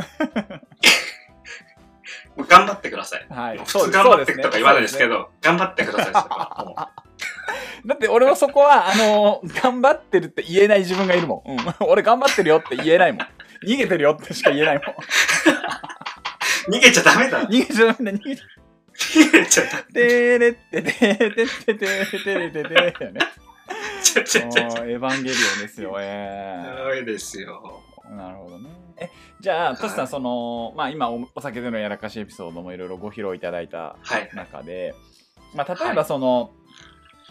[2.36, 3.26] もう頑張ってください。
[3.30, 3.58] はい。
[3.58, 6.14] 普通頑張ってとか言わないですけど、頑張ってください
[7.88, 11.52] だって俺はそこは、あのー頑張ってるって言えない自分がいるもん。
[11.52, 13.28] うん、 俺頑張ってるよって言えないもん。
[13.66, 14.86] 逃げてるよってしか言えないもん。
[16.70, 17.48] 逃げちゃダメだ。
[17.48, 18.46] 逃げちゃダメだ、逃げちゃ
[18.98, 19.94] 逃げちゃダメ。
[19.94, 23.20] てれっててててててだよね。
[24.04, 24.42] ちゃちゃ。
[24.86, 26.84] エヴァンゲリオンですよ、えー。
[26.86, 27.84] ダメですよ。
[28.10, 28.70] なるほどね。
[28.98, 33.98] え、じゃあ、トシさん、その、まあ今お、お酒でのやらかしエピソードもいろいろご披露いただいた
[34.34, 34.96] 中で、
[35.54, 36.52] まあ、例えばその、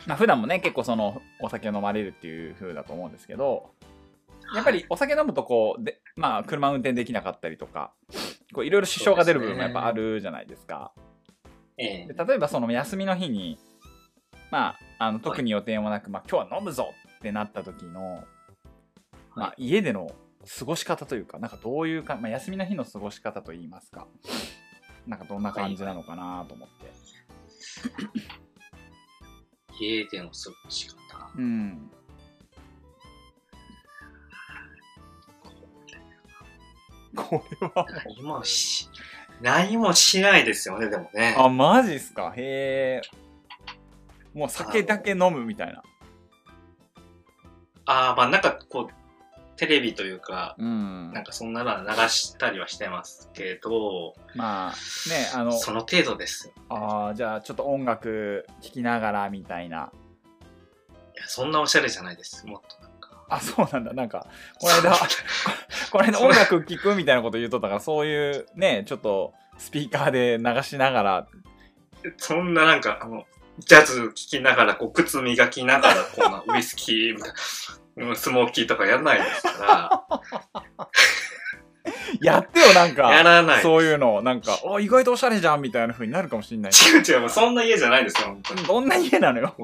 [0.07, 3.71] まあ、普段もね、結構その、お酒飲まれるっていう風だと思うんですけど、
[4.55, 7.93] やっぱりお酒飲むとこうで、まあ、車運転できなかったりとか、
[8.55, 10.93] こういろいろ支障が出る部分もやっぱあるじゃないですか。
[11.79, 13.59] ええで例えばその休みの日に、
[14.51, 18.25] まあ、あの特に予定もなく、まあ、今日は飲むぞってなった時の
[19.37, 20.11] まあ、家での
[20.59, 24.09] 過ごし方というか、なんかどういうか、まあ、休みの日の過ごし方といいますか、
[25.07, 26.87] なんかどんな感じなのかなと思って。
[29.79, 30.97] 家での過ごし方。
[31.37, 31.91] うん。
[37.17, 37.87] これは。
[38.07, 38.89] 何もし、
[39.41, 41.35] 何もしないですよね、でもね。
[41.37, 42.33] あ、マジっすか？
[42.37, 44.39] へえ。
[44.39, 45.83] もう酒だけ飲むみたいな。
[47.87, 48.95] ああ、まあなんかこう、
[49.57, 51.25] テレビというか、うんなん。
[51.25, 54.71] かそんなのは流したりはしてますけど、まあ、
[55.09, 56.53] ね、あの、その程度ですよ。
[56.69, 59.91] ああ、じゃあちょっと音楽聴きながらみたいな。
[61.15, 62.47] いや、そんなおしゃれじゃないです。
[62.47, 62.76] もっと。
[63.29, 63.93] あ、そうなんだ。
[63.93, 64.27] なんか、
[64.61, 64.93] この間、
[65.91, 71.27] この間音楽聴くみたいなこと言っとったから、そういうね、ちょっとスピーカーで流しながら、
[72.19, 73.25] そんななんか、あの、
[73.59, 77.33] ジャズ聴きながら、こう、靴磨きながら、こんなウイスキーみたい
[77.97, 80.07] な、うんスモーキーとかやらないですか
[82.21, 83.63] やってよ、なんら、やか、らない。
[83.63, 86.73] そういうの、なんか、お、意外とおしゃれじゃんみたいな風になるかもしれない。
[86.73, 88.65] 違う違うそんな家じゃないですよ、本当に。
[88.65, 89.55] どんな家なのよ。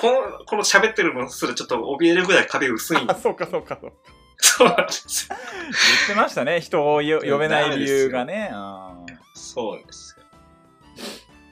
[0.00, 3.96] この、この喋ってるのすらちょっと怯えるぐらい壁薄いんであ、そうか、そうか、そうか。
[4.38, 5.36] そうなんですよ。
[5.36, 5.72] 言っ
[6.08, 8.50] てましたね、人をよ呼べない理由がね。
[8.52, 10.16] うんそうです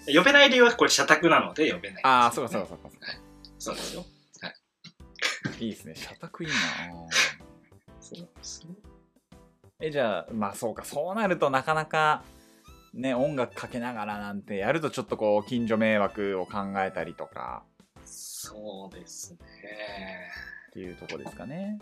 [0.06, 0.20] よ。
[0.20, 2.90] 呼べない理由はこれ社宅なので呼べない、ああ、そうか、そうか、そうか。
[3.58, 4.04] そうですよ。
[5.60, 6.54] いいですね、社宅いいな。
[8.00, 8.68] そうですよ。
[9.80, 12.22] え、じゃあ、まあそうか、そうなるとなかなか、
[12.92, 17.64] ね、音楽かけながらなんてやるとちょっとこう、近所迷惑を考えたりとか
[18.44, 19.38] そうですね。
[20.70, 21.78] っていうとこですかね。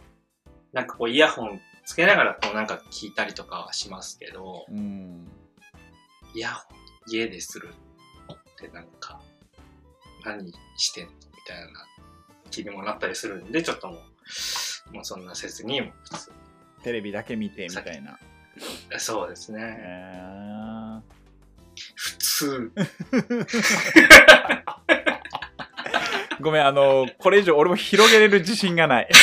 [0.73, 5.29] なんかこうイヤホンつけながらこうなんか聞いたりとかはしますけど、うん。
[6.35, 6.77] イヤホン
[7.09, 7.75] 家でする
[8.33, 9.21] ってなんか、
[10.25, 11.85] 何してんのみたいな
[12.51, 13.97] 気にもなったりするんで、ちょっともう、
[14.95, 16.33] もうそんなせずに、もう普通
[16.85, 18.19] テレビだけ見てみたいな。
[18.99, 19.63] そうですえね。
[19.91, 21.01] ー、
[21.97, 22.73] 普通。
[26.43, 29.09] ごめん、あの、これ以上俺も広げれる自信がない。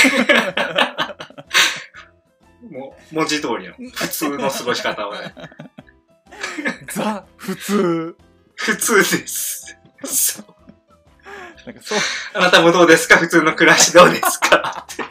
[2.71, 5.33] もう、文字通りの普通の過ごし方をね。
[6.91, 8.15] ザ、普通。
[8.55, 9.77] 普通です。
[10.05, 10.45] そう。
[11.65, 11.99] なんかそう、
[12.33, 13.17] あなたもどうですか？
[13.17, 14.85] 普通の暮らしどうですか？
[14.91, 15.03] って。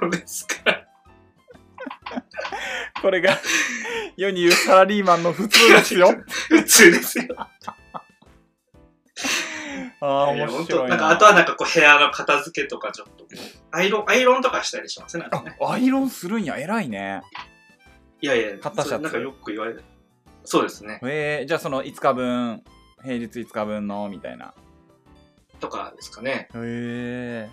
[0.00, 0.54] どうですか？
[3.02, 3.38] これが
[4.16, 6.14] 世に言うサラリーマンの普通ですよ。
[6.48, 7.26] 普通ですよ。
[10.00, 10.96] ああ、面白いな。
[10.96, 13.24] んか、あとはなんかこう部屋の片付けとかちょっと
[13.70, 15.26] アイロン、アイロンとかしたりしますね。
[15.60, 17.22] アイロンするんや、偉いね。
[18.20, 19.82] いやいや、買ったシャツなんかよく言われる。
[20.44, 21.00] そうですね。
[21.02, 22.62] えー、じゃあその5日分、
[23.02, 24.54] 平日5日分の、みたいな。
[25.60, 26.48] とかですかね。
[26.54, 27.50] へえ。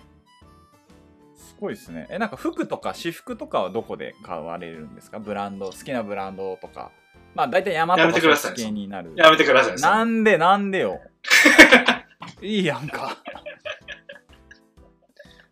[1.36, 2.06] すごいですね。
[2.10, 5.18] え、なんか服とか私服とかはどこで買われるんですか？
[5.18, 6.90] ブランド、好きなブランドとか。
[7.34, 9.12] まあ大体山とやめかてください系になる。
[9.16, 9.76] やめてください。
[9.76, 11.00] なんでなんでよ。
[12.40, 13.18] いいやんか。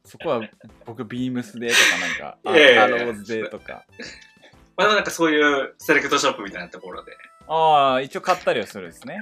[0.04, 0.40] そこは
[0.86, 3.84] 僕ビームスでとかなんか、あいやいやいやアローズでとか。
[4.76, 7.12] まあでもなんかそういうセレクトショップみたいなところで。
[7.46, 9.18] ああ、一応買ったりはするんですね。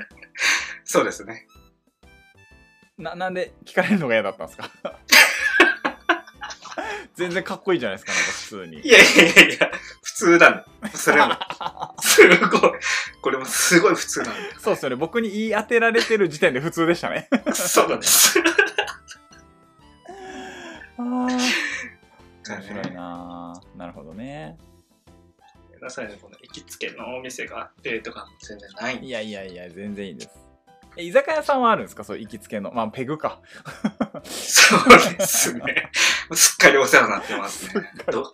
[0.84, 1.46] そうですね。
[2.96, 4.70] な、なんで聞かれるのが嫌だったんですか？
[7.18, 8.88] 全然かっこいいじゃないですか、なんか普通にい。
[8.88, 9.70] やいやいやいや、
[10.02, 10.66] 普通だ。
[10.94, 11.34] それも。
[12.00, 12.72] すごい。
[13.20, 14.60] これもすごい普通なんだ。
[14.60, 14.96] そうですよね。
[14.96, 17.28] 僕に言い当てられてる時点で普通でしたね。
[17.52, 18.38] そうなんです。
[20.96, 21.04] ああ。
[21.04, 24.56] 面白いななるほどね。
[25.80, 30.47] なさいね、この行きつけのお店があってとかも全然ないいやいやいや、全然いいです。
[30.98, 32.02] え、居酒屋さんはあるんですか？
[32.04, 32.72] そう、行きつけの。
[32.72, 33.40] まあ、ペグか。
[34.24, 34.80] そう
[35.16, 35.90] ですね。
[36.34, 37.92] すっかりお世話になってますね。
[38.10, 38.32] ど、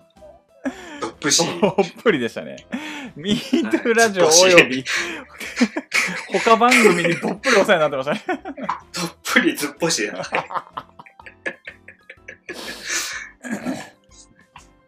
[1.00, 1.44] どっぷし。
[1.60, 2.66] どっぷりでしたね。
[3.16, 4.82] ミートラジオおよび、
[6.42, 8.42] 他番組にどっぷりお世話になってましたね。
[8.92, 10.10] どっぷりずっぽし。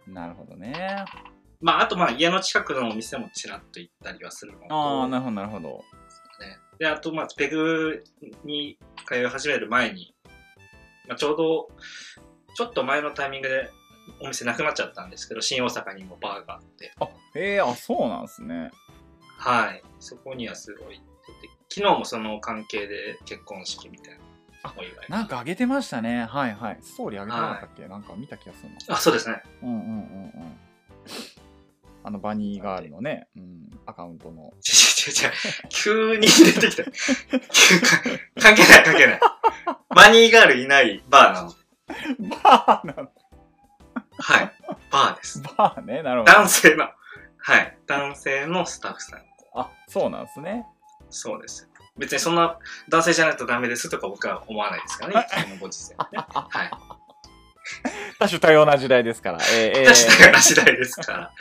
[0.09, 1.05] なるほどね。
[1.61, 5.85] まあ、あとまあ家の近くのお店もちらっと行ったりはするのとああ、なるほど、なるほど。
[6.79, 6.87] ね。
[6.87, 8.05] で、あとまあ、ペグ
[8.45, 10.15] に通い始める前に、
[11.09, 11.69] まあ、ちょうど、
[12.55, 13.71] ちょっと前のタイミングで
[14.21, 18.71] お店なくなっちゃったんですけど、新大阪にもバーがあって、あ、へえ、あ、そうなんですね。
[19.39, 19.83] はい。
[20.01, 21.05] そこにはすごい行っ
[21.41, 25.07] てて、昨日もその関係で結婚式みたいなお祝い。
[25.09, 26.25] なんかあげてましたね。
[26.25, 26.79] はいはい。
[26.83, 28.97] ストーリーあげてなかったっけ、なんか見た気がするな。
[28.97, 29.43] あ、そうですね。
[29.62, 30.59] うんうんうんうん。
[32.05, 34.53] あのバニーガールのね、うん、アカウントの。
[35.07, 35.31] ちちちち
[35.69, 36.85] 急に出てきた。
[38.40, 39.21] 関係ない関係ない。
[39.95, 41.55] バニーガールいないバーなの。
[42.42, 43.11] バーなの？
[44.19, 44.53] はい。
[44.90, 45.40] バーです。
[45.57, 46.33] バーね、なるほど。
[46.33, 46.88] 男性の、
[47.38, 47.79] はい。
[47.87, 49.21] 男性のスタッフさん。
[49.55, 50.66] あ、そうなんですね。
[51.11, 51.69] そうです。
[51.97, 56.25] 別にそんな男性じゃないとダメですとか僕は思わないですからね、このご時世でね。
[56.29, 56.71] はい。
[58.19, 59.38] 多種多様な時代ですから。
[59.55, 61.33] えー、えー確かな次第ですから。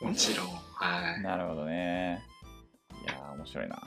[0.00, 0.46] もちろん。
[0.74, 1.22] はい。
[1.22, 2.22] なるほどね。
[3.04, 3.82] いやー、面白いな。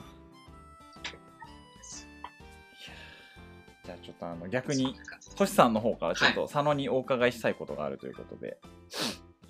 [3.84, 4.94] じゃあちょっとあの逆に、
[5.36, 8.58] 星さんの方からちょっと佐野にお伺いしたいことがあるということで、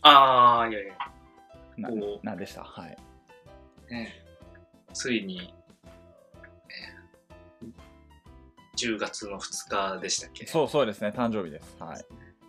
[0.02, 0.94] ああ、いやいや、
[1.76, 2.62] なおーなんでした？
[2.62, 2.96] はい。
[3.90, 4.12] ね、
[4.92, 5.52] ついに、
[6.68, 7.68] えー
[8.78, 10.46] 10月の2日でしたっけ？
[10.46, 11.76] そうそうですね、誕生日です。
[11.80, 12.04] はい。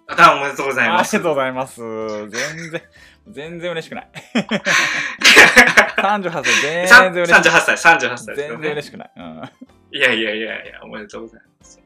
[0.08, 1.18] あ、たおめでとうございあます。
[1.18, 1.82] りがとうございます。
[1.82, 2.30] 全
[2.70, 2.82] 然、
[3.30, 4.10] 全然嬉しくない。
[5.98, 7.42] 38歳、全然嬉しくない。
[7.42, 8.70] 38歳、38歳ですよ全然ね。
[8.72, 9.12] 嬉しくない。
[9.16, 9.50] うん。
[9.92, 11.82] いやいやいやいや、おめでとうございます。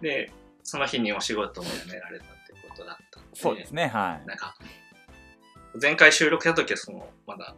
[0.00, 0.30] で、
[0.62, 2.34] その日にお仕事も辞められたって
[2.68, 4.26] ことだったんで、そうですね、はい。
[4.26, 4.56] なんか、
[5.80, 7.54] 前回収録した時はその、まだ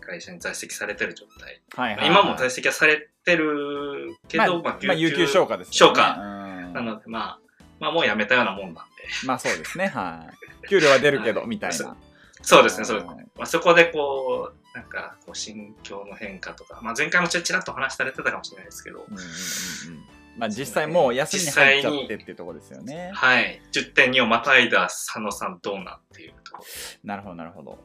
[0.00, 1.62] 会社に在籍されてる状態。
[1.74, 5.94] はいはい、今も在籍はされてるけまあ、ど、まあ、有給消化ですよね。
[5.94, 6.20] 消化。
[6.20, 6.40] うん
[6.72, 7.40] なので、まあ、
[7.78, 8.82] まあもう辞めたようなもんなんで。
[9.26, 10.26] まあそうですね、は
[10.64, 10.68] い。
[10.68, 11.96] 給料は出るけど、はいみたいな。
[12.42, 13.14] そうですね、そうですね。
[13.14, 23.10] はいまあ、そこでこう、なんか、こう、心境の変化とか、まあ前回もちらっと話されてたかもしれないですけど、うんうんうんうんまあ実際もう休みに入っちゃってっていうところですよね。
[23.12, 23.60] はい。
[23.72, 26.64] 10.2をまたいだ佐野さんどうなんっていうところ。
[27.04, 27.78] なるほど、なるほど。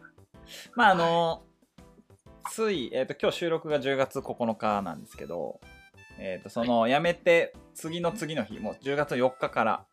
[0.75, 1.43] まああの、
[2.51, 5.59] つい、えっ、と、今日収録が10月9日なんですけど、
[6.17, 9.85] えっ、と、その、辞めて、次の次の日、もう10月4日から、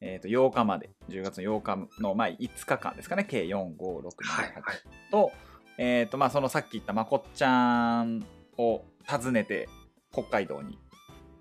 [0.00, 4.78] えっ、と、8日まで、10月8日の、まあ、5日間ですかね、計4、5、6、7、はい、8はい。
[5.10, 5.32] と、
[5.78, 8.24] えっ、と、まあ、そのさっき言ったまこっちゃん
[8.56, 9.68] を訪ねて、
[10.12, 10.78] 北海道に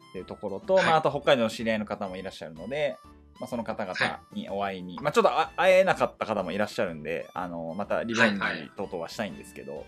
[0.10, 2.98] っていうところと、はいまあ、あと北海道の知り合いの方もいらっしゃるので、
[3.40, 8.42] まあ、その方々にお会いに、まあ、ちょっとあ会えなかった方もいらっしゃるんで、あの、またリベンジ
[8.76, 9.86] 等々はしたいんですけど、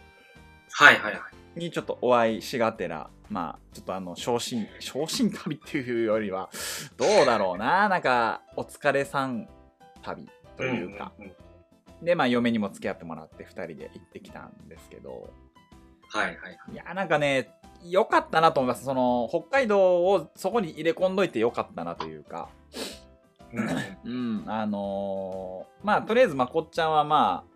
[0.71, 1.19] はい、はい、は
[1.55, 1.59] い。
[1.59, 6.49] にちょっとお会いしがてら、まあ、ちょっとあの、昇進、 昇進旅っていうよりは、
[6.97, 9.47] どうだろうな、 なんか、お疲れさん
[10.01, 11.35] 旅というか、んんん。
[12.03, 15.29] で、まあ、嫁にも付き合ってもらって、2人で行ってきたんですけど、
[16.09, 16.59] はい、はい。
[16.73, 16.75] い。
[16.75, 18.83] や、なんかね、良かったなと思います。
[18.83, 22.49] その、北海道をそこに入れ込んどいて良かったなというか、
[24.03, 27.51] うん あのーまあ、とりあえずまこっちゃんはまあ、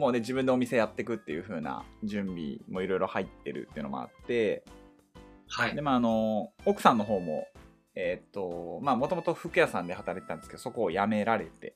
[0.00, 4.64] もうね、自分でお店やっていくっていう風な準備もいろいろ入ってるっていうのもあって、
[5.48, 5.82] はいで、。
[5.82, 7.46] まあ、あのー奥さんの方も、
[7.94, 11.74] えーっと、まあ、もともと服屋さんで働いてたんですけど、そこを辞められて、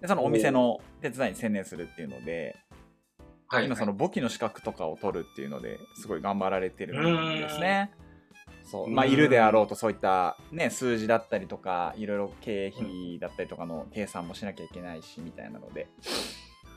[0.00, 2.56] で、そのお店の手伝いに専念するっていうので、
[3.48, 3.66] はい。
[3.66, 7.92] 今その簿記の資格とかを取るっていうのですごい頑張られてるんですね。
[8.64, 15.86] そうまあ、うんいるであろうとそういった、ね、数字だったりとかいろいろ経費だったりとかの計算もしなきゃいけないしみたいなので、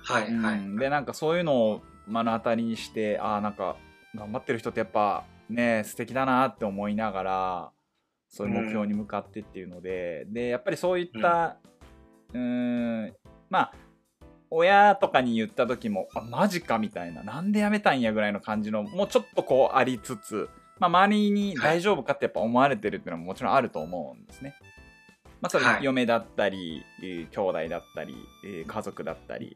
[0.03, 0.59] はい、はい。
[0.59, 3.75] うんでなんかそういうのを目の当たりにしてああなんか
[4.15, 7.71] 頑張ってる人ってやっぱね素敵だなって思いながら
[8.27, 11.57] そういう目標に向かってっていうので、でやっぱりそういった
[12.33, 12.39] うー
[13.07, 13.13] ん
[13.49, 13.73] まあ
[14.51, 24.55] 親とかに言った時もあマジかみたいななんでやめたんやぐらいの感じのもうちょっとこうありつつ、まあ、周りに大丈夫かってやっぱ思われてるっていうのももちろんあると思うんですね。
[25.41, 25.83] まあ、それはい。
[25.83, 29.55] 嫁だったり、えー兄弟だったり、えー家族だったり、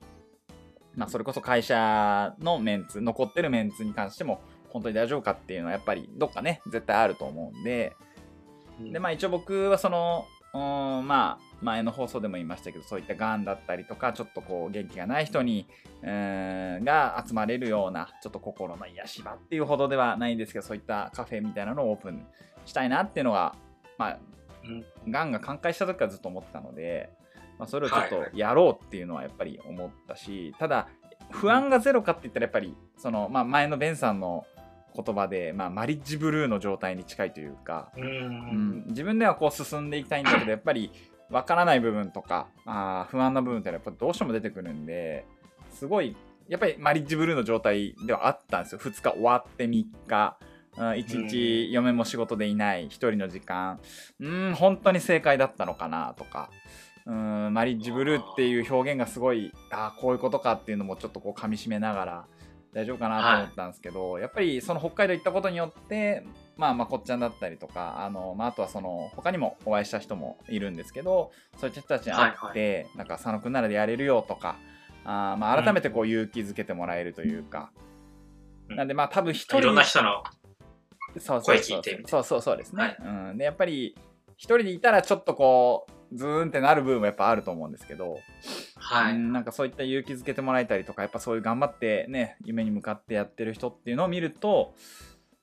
[0.95, 4.41] まあ、それこそ会社のメンツ残ってるメンツに関しても
[4.73, 7.95] 本当に大丈夫かっていうのはやっぱりどっかね絶対あると思うんで。
[8.91, 15.67] でまあ一応僕はそのまあ前の放送でも言いましたけどそういったがんだったりとかちょっとこう元気がない人に
[16.03, 22.25] が集まれるようなちょっと心の癒し場っていうほどではないんですけどそういったカフェみたいなのをオープン
[22.65, 23.55] したいなっていうのが
[23.97, 24.19] まあ
[24.65, 25.11] うん。
[25.11, 27.09] がんが寛解した時からずっと思ってたので、
[27.59, 28.37] まあ、それをちょっとはいはい。
[28.37, 30.87] やろうっていうのはやっぱり思ったし、ただ
[31.31, 34.45] 不安がゼロかって言ったらやっぱりその、まあ、前のベンさんの
[34.95, 38.85] 言葉で、まあ、マリッジブルーの状態に近いというか、ううんん。
[38.87, 40.91] 自分ではこう進んでいきたいんだけどやっぱり
[41.29, 45.25] 分からない部分とかあー不安な部分ってのはやっぱどうしても出てくるんで
[45.71, 46.15] すごい
[46.47, 48.79] やっぱりマリッジブルーの状態ではあったんですよ。
[48.79, 50.37] 2日終わって3日。
[50.75, 52.87] 1日嫁も仕事でいない。
[52.87, 53.79] 1人の時間。
[54.19, 56.49] うーん本当に正解だったのかなとか。
[57.05, 62.25] うーんマリッジブルーっていう表現がすごいああこういうことかっていうのもちょっとこう噛みしめながら
[62.73, 66.25] 大丈夫かなと思ったんですけど、やっぱりその北海道行ったことによって
[66.57, 74.57] まあまこっちゃんだったりとかあの、まあ、あとはその他にもお会いした人もいるんですけどそういった人たちに会って、なんか佐野くんならでやれるよとか
[75.05, 77.71] あーまあ改めてこう勇気づけてもらえるというか、
[78.69, 78.75] うん。
[78.75, 80.23] なんでまあ多分一人いろんな人の、
[81.41, 82.97] 声聞いてみたいそうそうそうですね、はい。
[82.99, 83.95] うん、でやっぱり
[84.35, 88.19] 一人でいたらちょっとこうズーンってなる部分もやっぱあると思うんですけど、
[88.75, 89.13] はい。
[89.13, 94.75] うんなんかそういった勇気づけてもらえたりとかやっぱそういう頑張ってね夢に向かってやってる人っていうのを見ると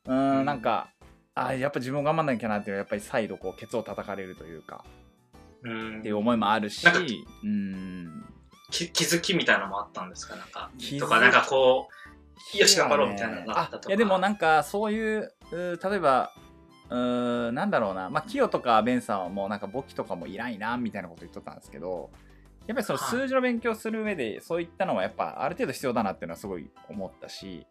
[0.07, 0.45] うんん。
[0.45, 0.91] なんか
[1.35, 4.85] あやっぱ自分も頑張んなきゃなっていうのはやっぱり再度こうケツを叩かれるというか。
[5.63, 5.99] うん。
[6.01, 6.87] っていう思いもあるし
[7.45, 8.25] うん。
[8.71, 10.37] き気づきみたいなのもあったんですか？
[10.37, 11.89] なんかとかなんかこ
[12.55, 13.89] うよし頑張ろうみたいなのがあったとか。
[13.89, 16.33] あいやでもなんかそういう例えば
[16.91, 18.11] うーなんだろうな。
[18.11, 22.11] まあキヨとかベンさんはもうなんか簿記とかもいらんいなみたいなこと言っとったんですけど
[22.67, 23.21] やっぱりそのはい。
[23.21, 27.67] 数字の勉強する上でそういったのはやっぱある程度必要だなっていうのはすごい思ったし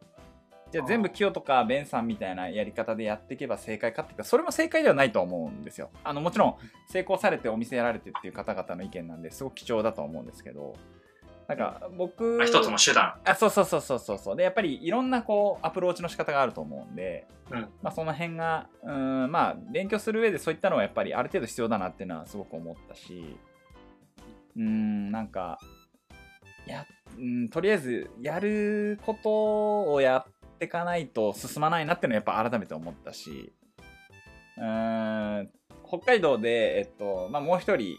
[0.71, 5.89] じゃあ全部キヨとかベンさんみたいなやり方でやっていけば正解かって言ったらそれも正解ではないと思うんですよ。
[6.03, 6.55] あのもちろん
[6.87, 10.75] 成功されてお店やられてっていう方々の意見なんですごく貴重だと思うんですけど
[11.49, 13.15] なんか僕まあ一つの手段。
[13.25, 14.35] あそうそうそうそうそうそう。
[14.35, 17.61] でやっぱりいろんなこうアプローチの仕方があると思うんで、うん。
[17.81, 23.35] まあ、その辺がうーんまあ勉強する上でそういったのはやっぱりある程度必要だなっていうのはすごく思ったし
[24.55, 25.57] うーんなんか
[26.67, 26.85] や
[27.17, 33.51] うんとりあえずやることをやっていかないと進まないなっていうのはやっぱ改めて思ったし
[34.55, 35.49] うーん
[35.87, 37.97] 北海道で、えっとまあ、もう一人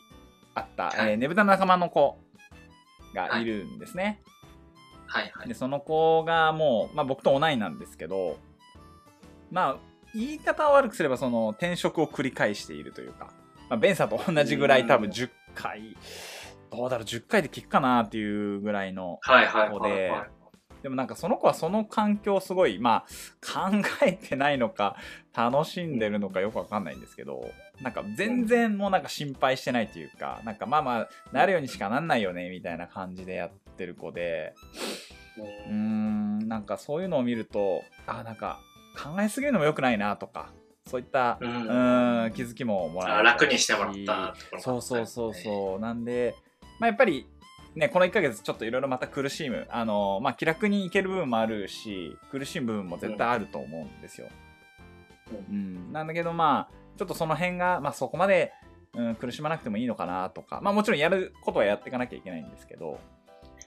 [0.55, 1.11] あった、はい。
[1.13, 2.19] えーねぶたの仲間の子
[3.15, 3.45] がい。
[3.45, 4.23] るんですね。
[5.07, 5.49] はいはい。
[5.49, 8.39] でその子がもう、まあ、僕と同いなんですけど
[9.51, 9.77] まあ
[10.15, 13.33] 言い方を悪くすればその転職を繰り返しているというか、
[13.69, 15.97] まあ、ベンさんと同じぐらい多分うん10回
[16.71, 19.71] どうだろう10回で聞くかなっていうぐらいのはいはい。
[19.71, 20.13] 子で
[20.83, 24.97] でもなんかその子はその環境をすごいまあ考えてないのか
[25.35, 27.51] 楽しんでるのかよくわかんないんですけど
[27.83, 34.55] なんか全然もうなんか心配してないというかなんかまあまあなるようにしかなんないよねみたいな感じでやってる子で。
[35.69, 38.59] うーんなんかそういうのを見るとあなんか
[39.03, 40.51] 考えすぎるのも良くないなとか
[40.87, 41.53] そういったううん。
[41.69, 45.81] ーん気づきももらえ楽にしてもらったそうそうそううそう。
[45.81, 46.35] なんで、
[46.79, 47.27] まあ、やっぱり
[47.75, 49.67] ねこの1ヶ月ちょっといろいろまた苦しむ。
[49.71, 54.27] あのまあ気楽にいける部分もあるし苦しむ部分も絶対あると思うんですよ、
[55.49, 58.53] うん、なんだけどまあちょっとその辺が、まあ、そこまで、
[58.93, 63.01] うん、苦しまなくてもいいのかなとかまあもちろんやることはやっていかなきゃいけないんですけど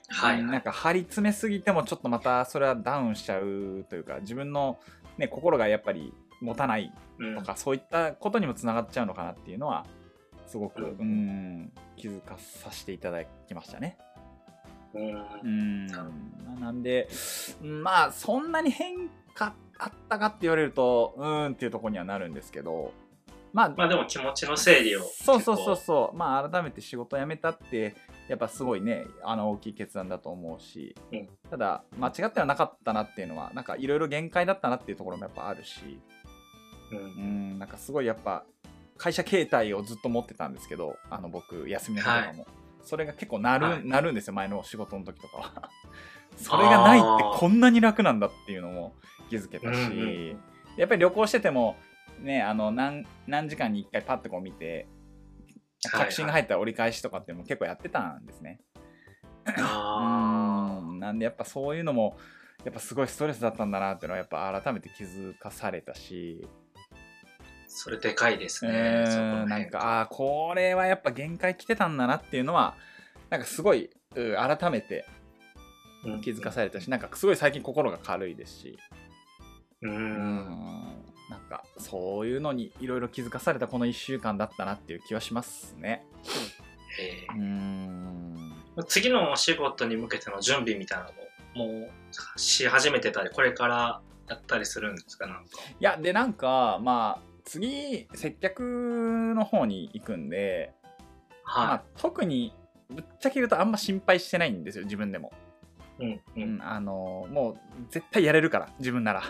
[0.06, 4.78] はいうんなんか張り詰めすぎてもちょっとまたそれはダウンしちゃうというか自分の、
[5.18, 7.36] ね、心がやっぱり持たないうん。
[7.36, 9.84] とかそういったことにもつながっちゃうのかなっていうのは
[10.46, 10.90] すごくうん。
[11.00, 13.98] うん気づかさせていただきましたね。
[14.94, 15.26] うん。
[15.42, 15.86] うん。
[16.60, 17.08] なんで
[17.60, 22.92] うんまあそんなに変化あったかって言われるとうーんっていうところにはなるんですけど
[23.54, 26.16] まあまあでも気持ちの整理をそうそうそうそう。
[26.16, 27.94] まあ改めて仕事辞めたって
[28.28, 31.28] やっぱすごいねあの大きい決断だと思うし、うん。
[31.48, 36.00] ただ間違ってはなかったなっていうのはなんかいろいろ限界だったなっていうところもやっぱあるし。
[36.90, 36.98] うん。
[36.98, 37.00] う
[37.54, 38.44] んなんかすごいやっぱ
[38.98, 42.46] 会社形態をずっと持ってたんですけどあの僕休みの日とかも、
[42.82, 43.86] それが結構なる,、はい。
[43.86, 45.70] なるんですよ前の仕事の時とかは。
[46.36, 48.96] それがないってこんなに楽なんだっていうのも
[49.30, 50.36] 気づけたし、
[50.76, 51.76] やっぱり旅行してても
[52.20, 54.86] ねあの何何時間に1回パッてこう見て
[55.92, 58.60] はい着信が入ったら折り返しとかっても結構やってたんですね。
[59.58, 61.00] あうん。
[61.00, 62.16] なんでやっぱそういうのも
[62.64, 66.48] やっぱすごいストレスだったんだなっていうのはやっぱ改めて気づかされたし、ー
[67.68, 69.04] それでかいですうね
[69.46, 72.76] なんかあーこれはやっぱ限界来てたんだなっていうのは
[73.30, 75.04] なんかすごいう改めて
[76.04, 76.20] うん。
[76.22, 78.78] 気づかされたしなんかすごい最近心が軽いですし。
[79.82, 81.03] ううんん
[81.34, 86.06] なんかそういうのにいろいろ気づかされたこの1週間だったなっていう気はしますね。
[87.00, 88.54] えうーん。
[88.76, 95.26] ー次のお仕事に向けての準備みたいなのももうし始めてたりこれからやったりするんですか？
[95.26, 95.50] なんか。
[95.58, 100.72] いやでなんかまあ次接客の方に行くんで、
[101.44, 102.54] まあは、特に
[102.88, 105.43] ぶっちゃけ言うとあんま心配してないんですよ自分でも、い
[106.00, 107.56] うんあのもう
[107.90, 109.22] 絶対やれるから自分なら、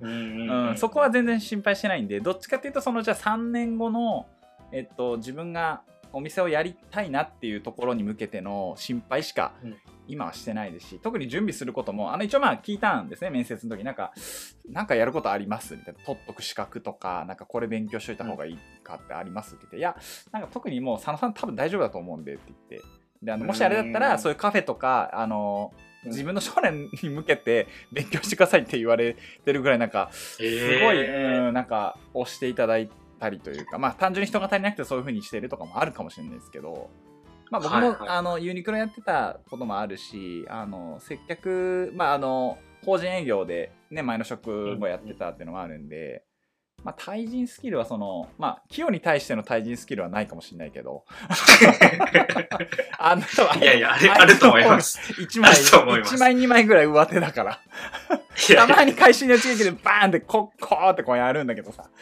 [0.00, 4.26] うんそこは全然心配してないんでどっちかっていうとそのじゃあ3年後の、
[4.72, 5.82] えっと、自分が
[6.12, 9.76] お店をやりたいなっていうところに向けての心配しかうん。
[10.08, 13.84] 今はしてないですし特に準備することもあの一応まあ聞いたんですね面接の時。
[13.84, 14.12] なんか
[14.68, 15.76] なんかやることあります？
[15.76, 16.00] みたいな。
[16.04, 19.96] 取っとく資格とかなんかこれ勉強しといた方がいいかってありますって言って、いや
[20.32, 22.86] なんか特にもう佐野さん多分大丈夫だと思うんでって言って
[23.22, 25.72] であのもしあれだったうんらそういうカフェとかあの
[26.04, 26.10] うん。
[26.10, 30.48] 自分の将来に向けて 勉強してくださいって言われてるぐらいなんかすごい、
[30.98, 36.90] えーうんなんか押していただいたりというかまあ単純に人が足りなくてそういう風にしてるとかもあるかもしれないですけど
[37.50, 38.08] まあ僕も、はいはい。
[38.08, 46.24] あのユニクロやってたこともあるしあの接客まああの法人営業でね前の職もやってたっていうのもあるんで、
[46.84, 51.04] まあ、対人スキルはその、まあ、清に対しての対人スキルはないかもしれないけど、
[52.98, 53.22] あの
[53.60, 54.98] いやいや、あれ、あると思います。
[55.20, 57.60] 1枚、あると思います1枚2枚ぐらい上手だから。
[58.56, 61.84] たまに会心の一撃でバーンってここーってこうやるんだけどさ。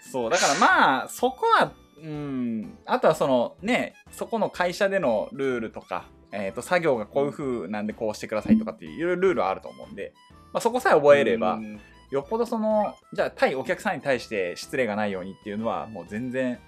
[0.00, 10.12] そう、だからまあ、そこは、うん、あとはそのね、そこの会社でのルールとか、えっ、と、作業がこういう風なんでこうしてくださいとかっていうルールはあると思うんで、
[10.54, 11.80] まあ、そこさえ覚えればう、ん
[12.10, 16.58] よっぽどその、じゃあ対お客さんに対して失礼がないようにっていうのは、もう全然、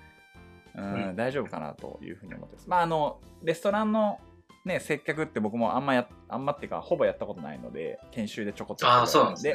[0.75, 2.69] うん、うん大丈夫かなというふうに思ってます。
[2.69, 4.19] まあ、あの、レストランの
[4.65, 9.55] ね、接客って僕もあんまや、あんまっていうか、ほぼやったことないので、研修でちょこっとやあそうなんですね。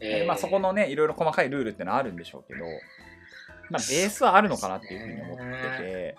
[0.00, 2.66] えーまあ、そこのね、いろいろ細かいルールってのはあるんでしょうけど、
[3.70, 6.16] まあ、ベースはあるのかなっていうふうに思ってて、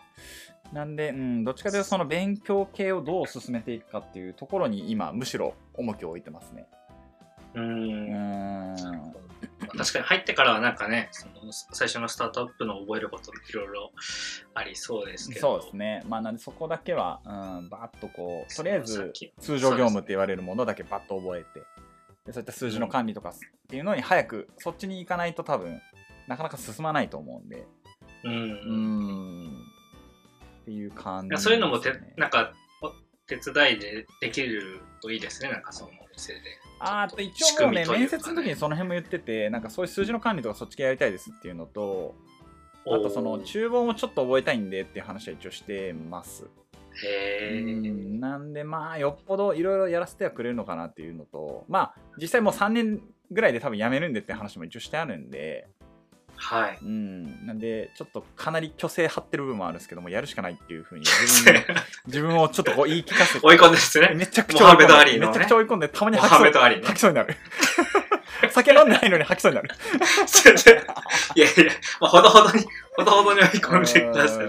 [0.73, 6.67] なんで、うん、どっちかというと、その勉強系をどう進めていくかっていうところに今、むしろ重きを置いてますね。
[7.59, 7.63] う。
[7.63, 9.27] うんん。
[9.77, 13.91] 確かに入ってからはなんかね、その最初のスタートアップの覚えることいろいろ
[14.53, 15.41] ありそうですけど。
[15.41, 16.03] そうですね。
[16.07, 17.29] まあ、なんでそこだけは、う
[17.61, 21.61] ん、バッとこう、とりあえず通常業務って言われるものだけバッと覚えて、
[22.25, 23.33] でそういった数字の管理とかっ
[23.67, 25.81] ていうのに早く、そっちに行かないと多分、
[26.27, 27.67] なかなか進まないと思うんで、
[28.23, 28.33] うん。
[28.33, 28.71] うー
[29.49, 29.61] ん、
[30.61, 32.91] っていう感じ、いやそういうのもて、なんか、お
[33.27, 36.39] 手伝いでできるといいですね、なんかそのお店で。
[36.79, 42.15] あーあと一応もうね、ね面接の時にその辺も言ってて、なんかそういう数字の管理とかそっち系やりたいですっていうのと、
[42.85, 46.45] あとその厨房もちょっと覚えたいんでっていう話は一応してます。
[47.03, 47.61] へうえ。
[47.61, 53.01] んなんでまあよっぽどいろいろやらせてはくれるのかなっていうのとまあ実際もう3年
[53.31, 55.67] ぐらいで多分辞めるんでって話も一応してあるんで
[56.37, 56.77] はい。
[56.81, 57.45] うん。
[57.45, 61.61] なんでちょっとかなり虚勢張ってる部分もあるんですけどもやるしかないっていうふうに自分に
[62.07, 63.39] 自分をちょっとこう言い聞かせて。
[63.45, 64.13] 追い込んでですね。
[64.15, 65.27] めちゃくちゃ追い込んでね。
[65.27, 66.69] めちゃくちゃ追い込んでたまにモ吐きそう。
[66.69, 66.81] ね。
[66.83, 67.35] 吐きそうになる。
[68.51, 69.69] 酒飲んでないのに吐きそうになる。
[71.35, 72.65] いやいや、まあ、ほどほどに、
[72.95, 74.47] ほどほどに追い込んでください、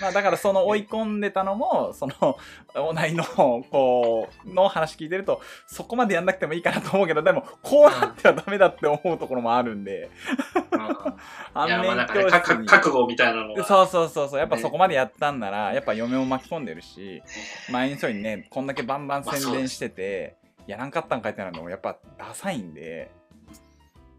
[0.00, 2.38] まあだからその追い込んでたのもその
[2.74, 10.10] おないのこうの話聞いてるとそこまでやんなくてもいいかなと思うけどでもこうなってはダメだって思うところもあるんで。
[10.72, 13.64] いや、まあんかね、教かか室に覚悟みたいなのは。
[13.64, 14.38] そうそうそうそう。
[14.38, 17.22] やっぱそこまでやったんならやっぱ嫁も巻き込んでるし
[17.70, 23.10] 前の人にねこんだけバンバン宣伝しててやらんかったんかいってなるのもやっぱダサいんで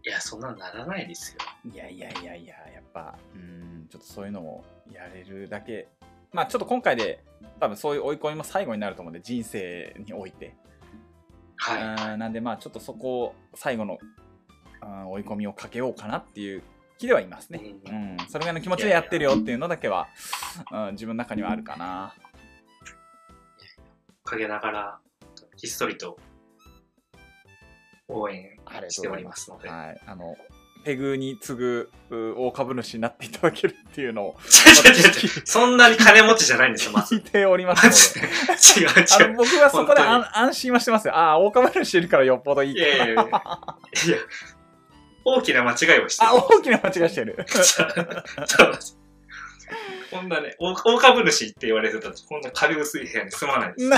[0.06, 1.72] いや、そんなのならないですよ。
[1.72, 5.88] いやいやいやいや、やっぱ、うん、ちょっとそういうのもやれるだけ、
[6.30, 7.24] まあちょっと今回で、
[7.58, 10.56] 多分そういう追い込みも最後になると思うんで、人生において。
[11.56, 14.24] はうんなんで、まあちょっとそこを最後の、うん
[15.10, 16.62] 追い込みをかけようかなっていう
[16.98, 17.58] 気ではいますね。
[17.86, 20.08] ううん、それぐらいの気持ちでやってるよっていうのだけは、
[20.70, 22.14] うん、自分の中にはあるかな。
[22.18, 22.20] い。
[24.24, 24.98] 陰ながら、
[25.56, 26.18] ひっそりと
[28.08, 29.16] 応援してお。
[29.16, 29.68] りますすので。
[29.68, 30.00] はい。
[30.06, 30.36] あの、
[30.84, 34.36] ペグに次ぐう大株主になっていただけるっていうのを
[35.44, 37.14] そんなに金持ちじゃないんですよ、まず。
[37.16, 38.28] 聞いておりまマすので。
[38.80, 39.36] 違う違う。
[39.36, 41.16] 僕はそこで本安安心はしてますよ。
[41.16, 43.24] ああ、大株主いるからよっぽどいいいやいやいやいや。
[45.24, 46.36] 大きな間違いをしてあ、る。
[46.36, 47.46] 大きな間違いしてる。
[50.10, 53.90] こんなね、大大株主って言われてたら、こんな壁薄い部屋に住まないです。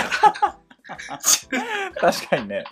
[0.89, 1.19] な
[2.01, 2.65] 確かにね。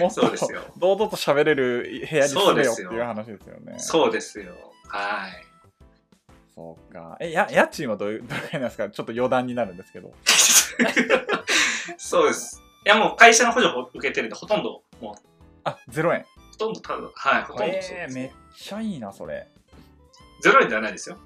[0.00, 3.74] もっとそうですよ堂々と喋れる部屋に住めよっていう話ですよね。
[3.78, 4.54] そうですよ。
[4.88, 5.46] はい。
[6.54, 7.16] そうか。
[7.20, 8.88] え、や、家賃はどういう、どれくらいなんですか？
[8.90, 10.12] ちょっと余談になるんですけど。
[11.98, 12.62] そうです。
[12.84, 15.14] いやもう会社の補助を受けてるんで、ほとんど、もう、
[15.64, 16.24] あ、0円。
[16.52, 17.94] ほとんどただ、はい、ほとんどそうです。
[17.94, 19.48] えー、めっちゃいいな、それ。
[20.40, 21.18] ゼロ円ではないですよ。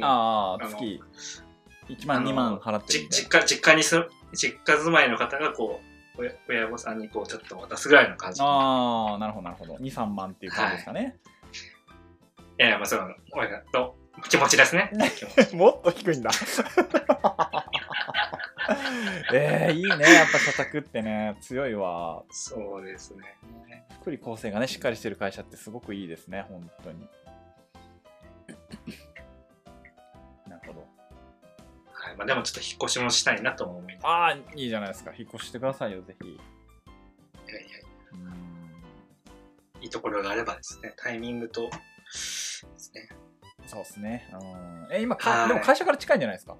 [0.00, 1.00] ああ、あの月
[1.88, 5.80] 1万、2万払ってるじみたい実家、実家にする、実家住まいの方がこ
[6.16, 8.40] う、親親御さんにこう、ちょっと渡すぐらいの感じ。
[8.40, 8.46] な。
[8.46, 9.74] ああ、なるほど、なるほど。
[9.76, 11.16] 2、3万っていう感じですかね。
[12.58, 13.94] いやいや、まあ、その、親がの
[14.28, 14.90] 気持ちですね。
[15.16, 16.30] 気持ちもっと低いんだ。
[19.34, 19.90] えー、いいね。
[19.90, 22.22] やっぱ社宅ってね、強いわ。
[22.30, 23.38] そうですね。
[24.00, 27.08] 福利厚生がね、しっかりしてる会社ってすごくいいですね、本当に。
[32.16, 34.06] まあ、でもちょっと引っ越しもしたいなとも思います。
[34.06, 35.12] ああ、いいじゃないですか。
[35.16, 36.28] 引っ越してくださいよ、ぜひ。
[36.28, 36.32] い
[37.54, 37.78] やいや
[38.12, 38.18] うー
[39.80, 41.70] んいいところがあればですね、タイミングと、で
[42.18, 43.08] すね。
[43.66, 44.28] そうですね。
[44.32, 46.56] うん、え、今か、はいでも会社から近いんじゃないですか？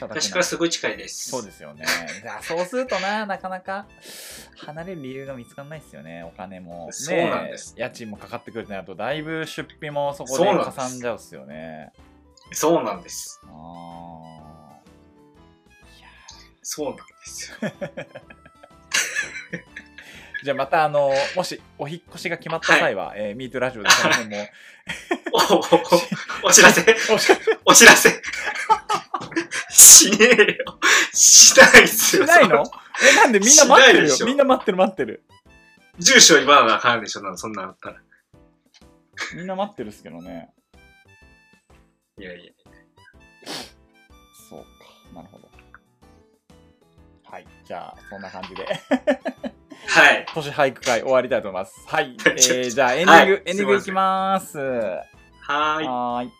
[0.00, 1.30] 私からすごい近いです。
[1.30, 1.84] そうですよね。
[2.22, 3.86] じゃあそうするとな、なかなか
[4.56, 6.22] 離れる理由が見つからないですよね。
[6.22, 6.86] お金も。
[6.86, 11.92] ね、そうなんです家賃もかかってくるってなると、だいぶ出費もそこでかさんじゃうっすよね。
[12.52, 13.40] そうなんです。
[13.44, 14.37] ああ。
[16.70, 17.56] そうなんですよ。
[20.44, 24.46] じゃあまたあの、もしお引っ越しが決まった際は、えー、ミートラジオでその辺も、
[25.32, 25.54] お
[26.44, 26.82] おお知らせ
[27.64, 28.22] お知らせ
[29.70, 30.78] しねえよ。
[31.14, 32.26] しないっすよ。
[32.26, 32.62] しないの？
[33.02, 34.16] え、なんでみんな待ってるよ。
[34.26, 35.24] みんな待ってる待ってる。
[35.98, 37.96] 住所言わなあかんでしょ、なんそんなんあったら。
[39.34, 40.50] みんな待ってるっすけどね。
[42.18, 42.52] いやいや。
[44.50, 44.66] そうか、
[45.14, 45.48] なるほど。
[47.30, 48.64] はい、じゃあそんな感じで、
[49.86, 50.26] はい。
[50.34, 51.86] 都市俳句会終わりたいと思います。
[51.86, 54.58] はい、 えー、じゃあエンディング、はいエンディングいきます。
[54.58, 55.86] はーい。
[55.86, 56.32] はーい。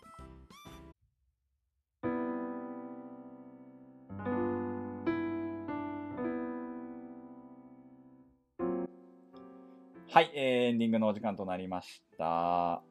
[10.11, 12.81] はい、えーエンディングのお時間となりました。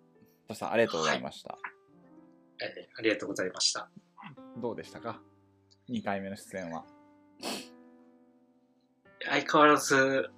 [0.47, 1.59] トシさん、ありがとうございました。
[2.63, 3.91] えーありがとうございました。
[4.57, 5.21] どうでしたか
[5.91, 6.85] ?2 回目の出演は。
[9.25, 10.31] 相変わらず、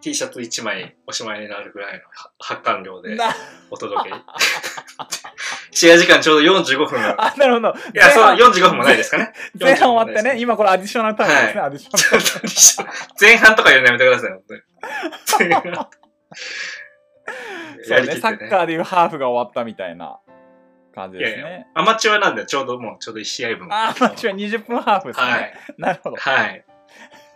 [0.00, 3.34] T シャツ1枚おしまいになるぐらいのは発汗量でな
[3.70, 4.16] お届け。
[5.72, 7.00] 試合時間ちょうど45分。
[7.00, 7.74] いあ、なるほど。
[7.92, 9.32] や、そう、前半45分もないですかね。
[9.60, 14.60] 前半終わって45分もないね、今これアディショナルタイムですね、アディショナル前半とか言うのやめてください、本当に。
[17.84, 20.18] そうね、サッカーでいうハーフが終わったみたいな
[20.94, 21.50] 感じいやいですね。
[21.50, 23.68] や、アマチュアなんでちょうどもうちょうど1試合分。
[23.70, 25.26] あー、まあ、違う、20分ハーフですね。
[25.26, 25.54] はい。
[25.78, 26.16] なるほど。
[26.16, 26.64] はい。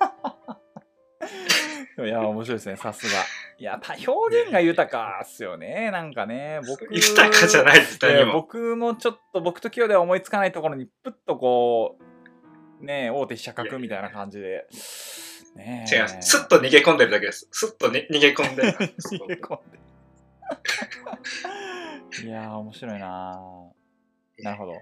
[1.99, 3.25] いや、面白いですね、さすが。
[3.59, 6.61] いや、た表現が豊かっすよね、なんかね。
[6.67, 8.33] 僕 豊かじゃないです、いや何も。
[8.35, 11.99] 僕もちょっと、僕と清では思いつかないところに、プッとこ
[12.81, 14.67] う、ね大手飛車角みたいな感じで。
[15.57, 16.17] ね違います。
[16.23, 17.47] スッと逃げ込んでるだけです。
[17.51, 18.63] スッと、ね、逃げ込んで。
[18.63, 19.79] 逃げ込んで。
[22.25, 24.73] いやー、面白いなーなるほど。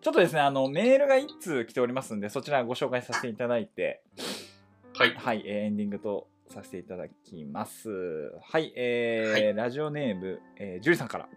[0.00, 4.02] ちょっとですね、あの、メールが1通来ておりますんで、そちらご紹介させていただいて、
[4.94, 5.14] はい。
[5.14, 7.90] はい、えーエンディングとさせていただきます。
[8.42, 11.28] はい、えーラジオネーム、えージュリさんから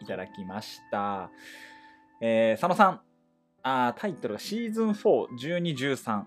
[0.00, 1.30] いただきました。
[2.20, 3.00] えー佐野さん、
[3.62, 5.26] あータイトルがシーズン4、
[5.58, 6.24] 12、13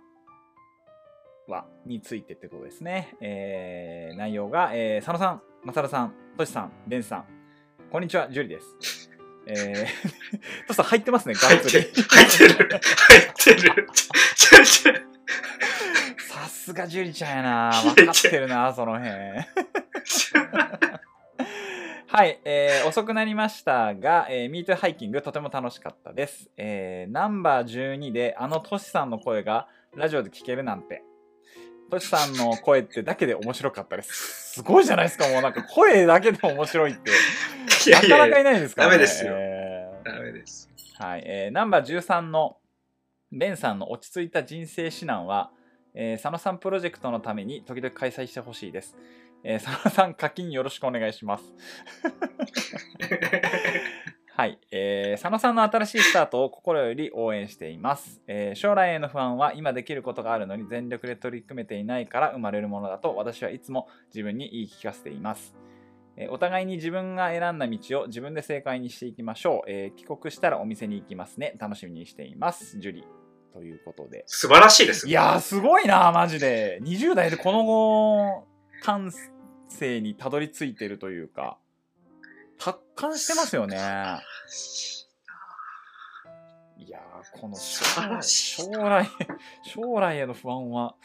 [1.47, 3.15] 話についてってことですね。
[3.21, 7.25] えー内容が、えー佐野さん、まさるさん、としさん、ベンさん、
[7.91, 9.06] こんにちは、ジュリです。
[9.49, 11.91] えー、としさん入ってますね、が入ってっつりる。。
[11.93, 12.53] 入ってる。
[12.69, 12.79] 入っ
[14.83, 15.07] てる。
[16.19, 19.09] さすがジュリちゃんやな分かってるなその辺
[22.09, 26.49] はい、えー遅くなりましたが、えー、ミートハイキングとても楽しかったです。
[26.57, 31.03] えーナンバー12であのトシさんの声がラジオで聞けるなんて。
[31.89, 34.53] トシさんの声ってだけで面白かったです。
[34.53, 37.11] すごいじゃないですか、もうなんか声だけで面白いって。
[37.89, 38.93] いやいやなかなかいないですからね。
[38.93, 40.69] ダメですよえーダメです。
[40.99, 42.57] はい、えーナンバー13の
[43.31, 45.51] ベンさんの落ち着いた人生指南は、
[45.93, 48.95] えー佐野さんプロジェクトのために時々開催してほしいです。
[49.43, 51.43] えー佐野さん課金よろしくお願いします。
[54.37, 65.55] はい、えー佐野さんの新しいスタートを心より応援しています、えー将来への不安は今できることがあるのに全力で取り組めていないから生まれるものだと私はいつも自分に言い聞かせています。
[66.17, 69.71] えーお互いに自分が選んだ道を自分で正解にしていきましょう。
[69.71, 71.55] えー帰国したらお店に行きますね。
[71.57, 72.79] 楽しみにしています。
[72.79, 73.53] ジュリー。
[73.53, 74.23] ということで。
[74.27, 75.09] 素晴らしいです。
[75.09, 76.79] いやー、すごいな、マジで。
[76.83, 78.45] 20代でこの
[78.83, 79.11] 感
[79.67, 81.57] 性にたどり着いてるというか、
[82.57, 83.77] 達観してますよね。
[86.77, 89.07] いやー、この将来、
[89.63, 90.95] 将来への不安は、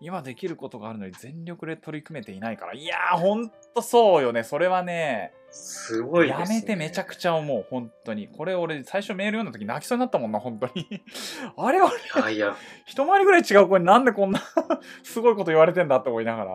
[0.00, 2.74] 今できることがあるのに全力で取り組めていないから。
[2.74, 4.42] いやー、ほんとそうよね。
[4.42, 6.32] それはね、すごいね。
[6.32, 8.26] やめてめちゃくちゃ思う、本当に。
[8.26, 11.02] これ俺、最初メール読んだ時泣きそうになったもんな、本当に。
[11.56, 12.30] あれ俺、ゃ。
[12.30, 14.40] いや、一回りぐらい違う子になんでこんな
[15.04, 16.50] すごいこと言われてんだって思いながら。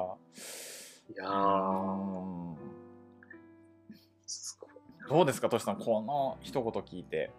[1.09, 2.46] いやー
[5.09, 7.31] どうですか、トシさん、この一言聞いて。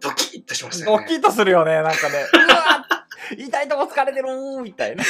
[0.00, 1.04] ドキッとしましたよね。
[1.04, 2.24] ドキッとするよね、なんかね。
[2.32, 2.86] うわ
[3.36, 5.04] 痛いとこ疲れてるーみたいな。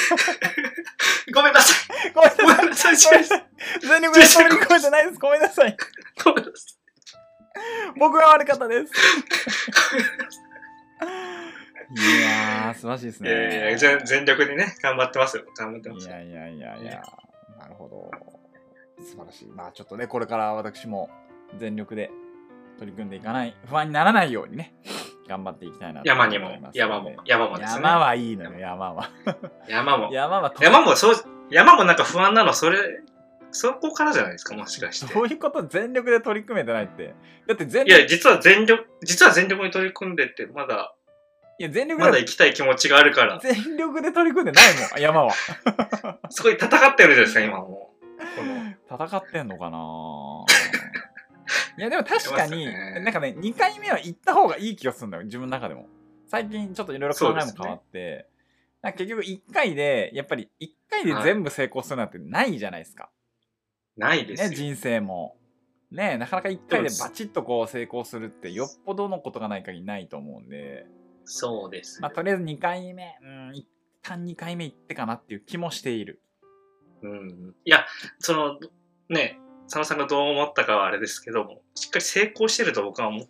[1.34, 1.74] ごめんなさ
[2.08, 2.12] い。
[2.12, 2.96] ごめんなさい。
[2.96, 5.18] 全力で取り越えてないです。
[5.18, 5.76] ごめんなさい。
[6.24, 6.52] ごめんなさ
[7.98, 8.92] 僕が悪かったです。
[11.88, 13.26] いやー、素晴らしいですい。
[13.26, 13.70] いやいね。
[13.72, 15.44] や全全力でね、頑張ってますよ。
[15.56, 16.14] 頑張ってますよ。
[16.14, 17.02] いやいやいやいや、
[17.58, 18.10] なるほど。
[19.01, 19.49] 素晴らしい。
[19.49, 21.11] まあちょっとね、これから私も
[21.59, 22.11] 全力で
[22.78, 24.74] 取り組んでいかない、不安にならないようにね、
[25.28, 27.82] 頑張っていきたいなと山にも思いますので山も、山もですね。
[27.82, 29.11] 山はいいのよ、山は。
[29.68, 30.11] 山も。
[30.12, 31.14] 山はと山も、そう、
[31.51, 32.78] 山もなんか不安なの、それ、
[33.51, 35.12] そこからじゃないですか、もしかして。
[35.12, 37.14] どういうこと全力で取り組めてないって。
[37.47, 40.94] だって全いや、実は全力、実は全力に取り組んでて、まだ、
[41.59, 45.32] いや、全力で、まだ行きたい気持ちがあるから、全力で取り組んでないもん、山は。
[46.28, 47.86] すごい戦ってるじゃないですか、今も
[48.90, 50.44] 戦ってんのかな？
[51.78, 55.88] いや、でも確かに、ねなんかね、2回目は行った方がいい気がするんだよ、自分の中でも。
[56.26, 58.28] 最近ちょっといろいろ考えも変わって、
[58.82, 63.10] なんか結局1回で、やっぱり1回で全部成功するなんてないじゃないですか。
[63.96, 64.50] ね、ないですよ。
[64.50, 65.36] 人生も。
[65.90, 70.86] ね、なかなか1回でバチッとこう成功するってよっぽどのことがない限りないと思うんで、
[71.24, 73.66] そうですまあ、とりあえず2回目、うん、一
[74.02, 76.22] 旦2回目行ってかなっていう気もしている。
[77.03, 77.55] うん。
[77.64, 77.86] いや、
[78.18, 78.59] その、
[79.09, 83.28] ね、佐野さんがどう思ったかはあれですけども、しっかり成功してると僕は思う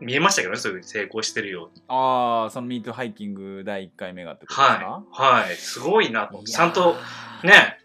[0.00, 1.82] 見えましたけどね、そういうふうに成功してるように。
[1.88, 5.04] ああ、その Me Too ハイキング第1回目がってことですか？
[5.12, 5.42] はい。
[5.44, 5.56] はい。
[5.56, 6.96] すごいなとちゃんと、
[7.44, 7.78] ね、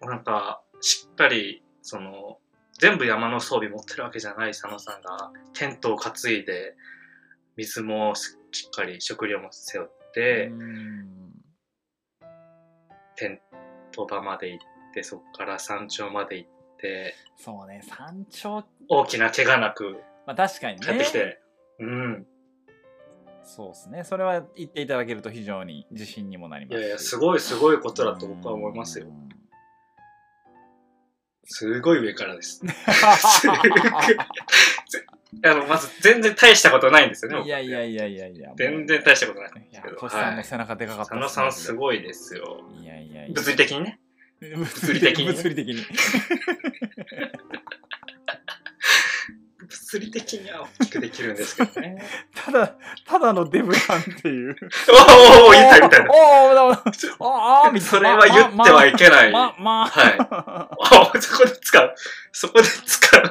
[0.00, 2.38] なんか、しっかり、その、
[2.78, 6.74] 全部山の装備持ってるわけじゃない佐野さんが、テントを担いで、
[7.56, 8.36] 水もし
[8.66, 11.32] っかり食料も背負って、うん
[13.16, 13.40] テン
[13.96, 20.86] ト場まで行って、そこから山頂まで行って、そうね、山頂、大きな怪我なくまあ確かにね。
[20.86, 21.40] 帰ってきて、
[21.78, 22.26] うん。
[23.44, 24.04] そうですね。
[24.04, 26.80] それは言っていただけると非常に自信にもなりますし。
[26.80, 29.06] いやいや、すごいすごいことだと僕は思いますよ。
[31.44, 32.60] すごい上からです。
[35.42, 35.50] うん。
[35.50, 37.38] あの、まず全然大したことないんですよね。
[37.38, 38.50] 僕いやいやいやいやいや。
[38.56, 40.08] 全然大したことないんいやですけ、ど。
[40.08, 41.76] さんの背中でかかった佐野さんすい。
[41.76, 42.60] ごいですよ。
[42.80, 43.34] いやいやいや。
[43.34, 44.00] 物理的にね。
[44.40, 45.86] 物理的に物理的に。
[49.68, 52.04] 物理的には大きくできるんですけどね。
[52.34, 52.74] ただ、
[53.06, 54.56] ただのデブやんっていう。
[54.88, 57.28] おおお言った言った言っおお
[57.68, 57.80] おお。
[57.80, 61.22] それは言ってはいけないまあ、まあ、はい。
[61.22, 61.94] そこで使う。
[62.32, 63.22] そこで使う。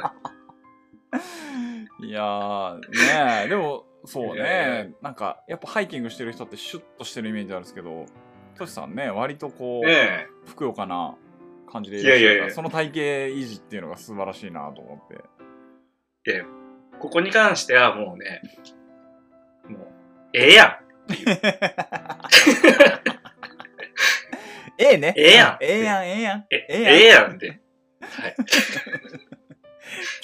[2.02, 2.08] い。
[2.08, 4.93] いやー、ねえ、でも、そうね。
[5.02, 8.06] なんか、やっぱハイキングしてる人ってシュッとしてるイメージあるんですけど、
[8.58, 11.16] トシさんね、割とこう、ねふくよかな
[11.72, 15.24] 感じでいらっしゃるからいやいやいやその体型維持っていうのが素晴らしいなと思って。
[16.28, 16.34] え。
[16.34, 16.46] で、
[17.00, 18.41] ここに関してはもうね、
[19.68, 19.88] もう、
[20.34, 20.80] ええや
[24.78, 25.14] ええね。
[25.16, 26.39] ええやんええやん、ええやん。
[26.39, 26.46] ん。
[26.50, 27.62] えええええやんって。
[28.02, 28.36] はい。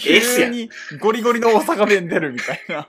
[0.07, 2.87] ええっすやん急にゴリゴリの大阪弁出るみたいな。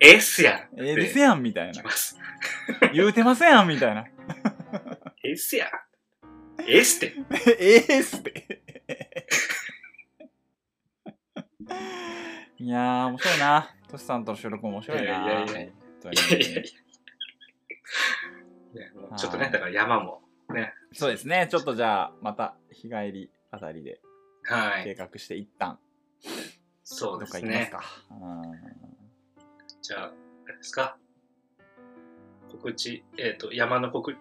[0.00, 0.80] ええっすやん。
[0.80, 1.72] ええですやん、みたいな。
[1.72, 2.18] きます。
[2.94, 4.04] 言うてませんやん、みたいな。
[5.24, 5.68] ええっすやん。
[6.66, 7.14] ええっすって。
[7.58, 8.62] ええっすって。
[12.58, 13.74] いやー、面白いな。
[13.88, 15.04] トシさんとの収録も面白いな。
[15.04, 15.72] いやいやいや本
[16.02, 16.60] 当にいやいやいや。
[18.72, 20.22] いやもうちょっとね、だから山も
[20.54, 21.48] ね、そうですね。
[21.50, 24.09] ちょっとじゃあ、また日帰りあたりで計
[24.44, 24.94] はい。
[24.94, 25.78] 画して一旦、
[26.82, 27.68] そうどっですね。
[27.72, 28.16] か行きますか。
[28.20, 28.60] うん
[29.82, 30.12] じゃあ、
[30.46, 30.96] あれですか？
[32.50, 34.16] 告知、えっ、と、山の告、い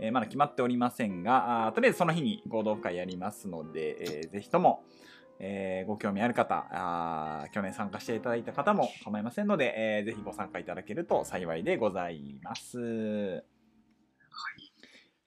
[0.00, 4.84] えーまだ決まっておりませんが、あとりあえずその日に合同会やりますので、えーぜひとも、
[5.40, 12.78] えーご興味ある方あ、去年参加していただいた方も構いませんので、えーぜひご参加いただけると幸いでございます。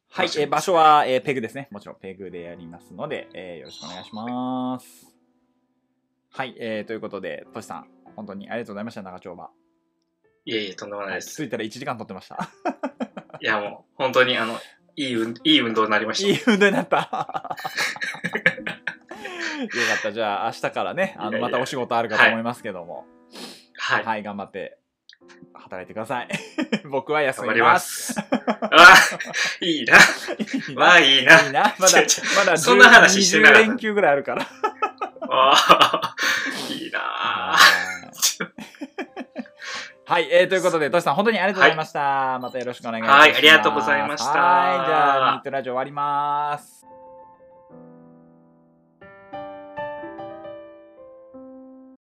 [0.09, 1.67] はい、えー場所は、えーペグですね。
[1.71, 5.14] もちろんペグでやりますので、えーよろしくお願いします。
[6.37, 9.51] はい、えーということで、トシさん、本当にありがとうございました、長丁場。
[10.43, 11.37] いえいえ、とんでもないです。
[11.37, 12.49] 気づいたら1時間撮ってました。
[13.39, 14.59] いや、もう、本当に、あの、
[14.97, 16.29] いい運、いい運動になりました。
[16.29, 16.97] いい運動になった。
[16.99, 17.55] よか
[19.97, 20.11] った。
[20.11, 23.05] じゃあ、明日からね、あのまたお仕事あるかと思いますけども、
[23.77, 24.03] はい。
[24.03, 24.77] はい、頑張って
[25.53, 26.27] 働いてください。
[26.91, 27.73] 僕は休頑張りみま。
[27.75, 28.19] ますす。
[28.19, 28.93] あ
[29.61, 29.95] いいな。
[29.95, 31.41] いいまあいいな。
[31.43, 31.75] いいな。
[31.79, 32.01] まだ、
[32.35, 34.45] まだそんな話してなかった20連休ぐらいあるから。
[35.21, 37.55] あーいいな。
[40.07, 42.37] はい、えー、ということで、トシさん、本当にありがとうございました。
[42.39, 43.19] またよろしくお願いします。
[43.19, 46.84] はいありがとうございましたはい、じゃあ、ミートラジオ終わります。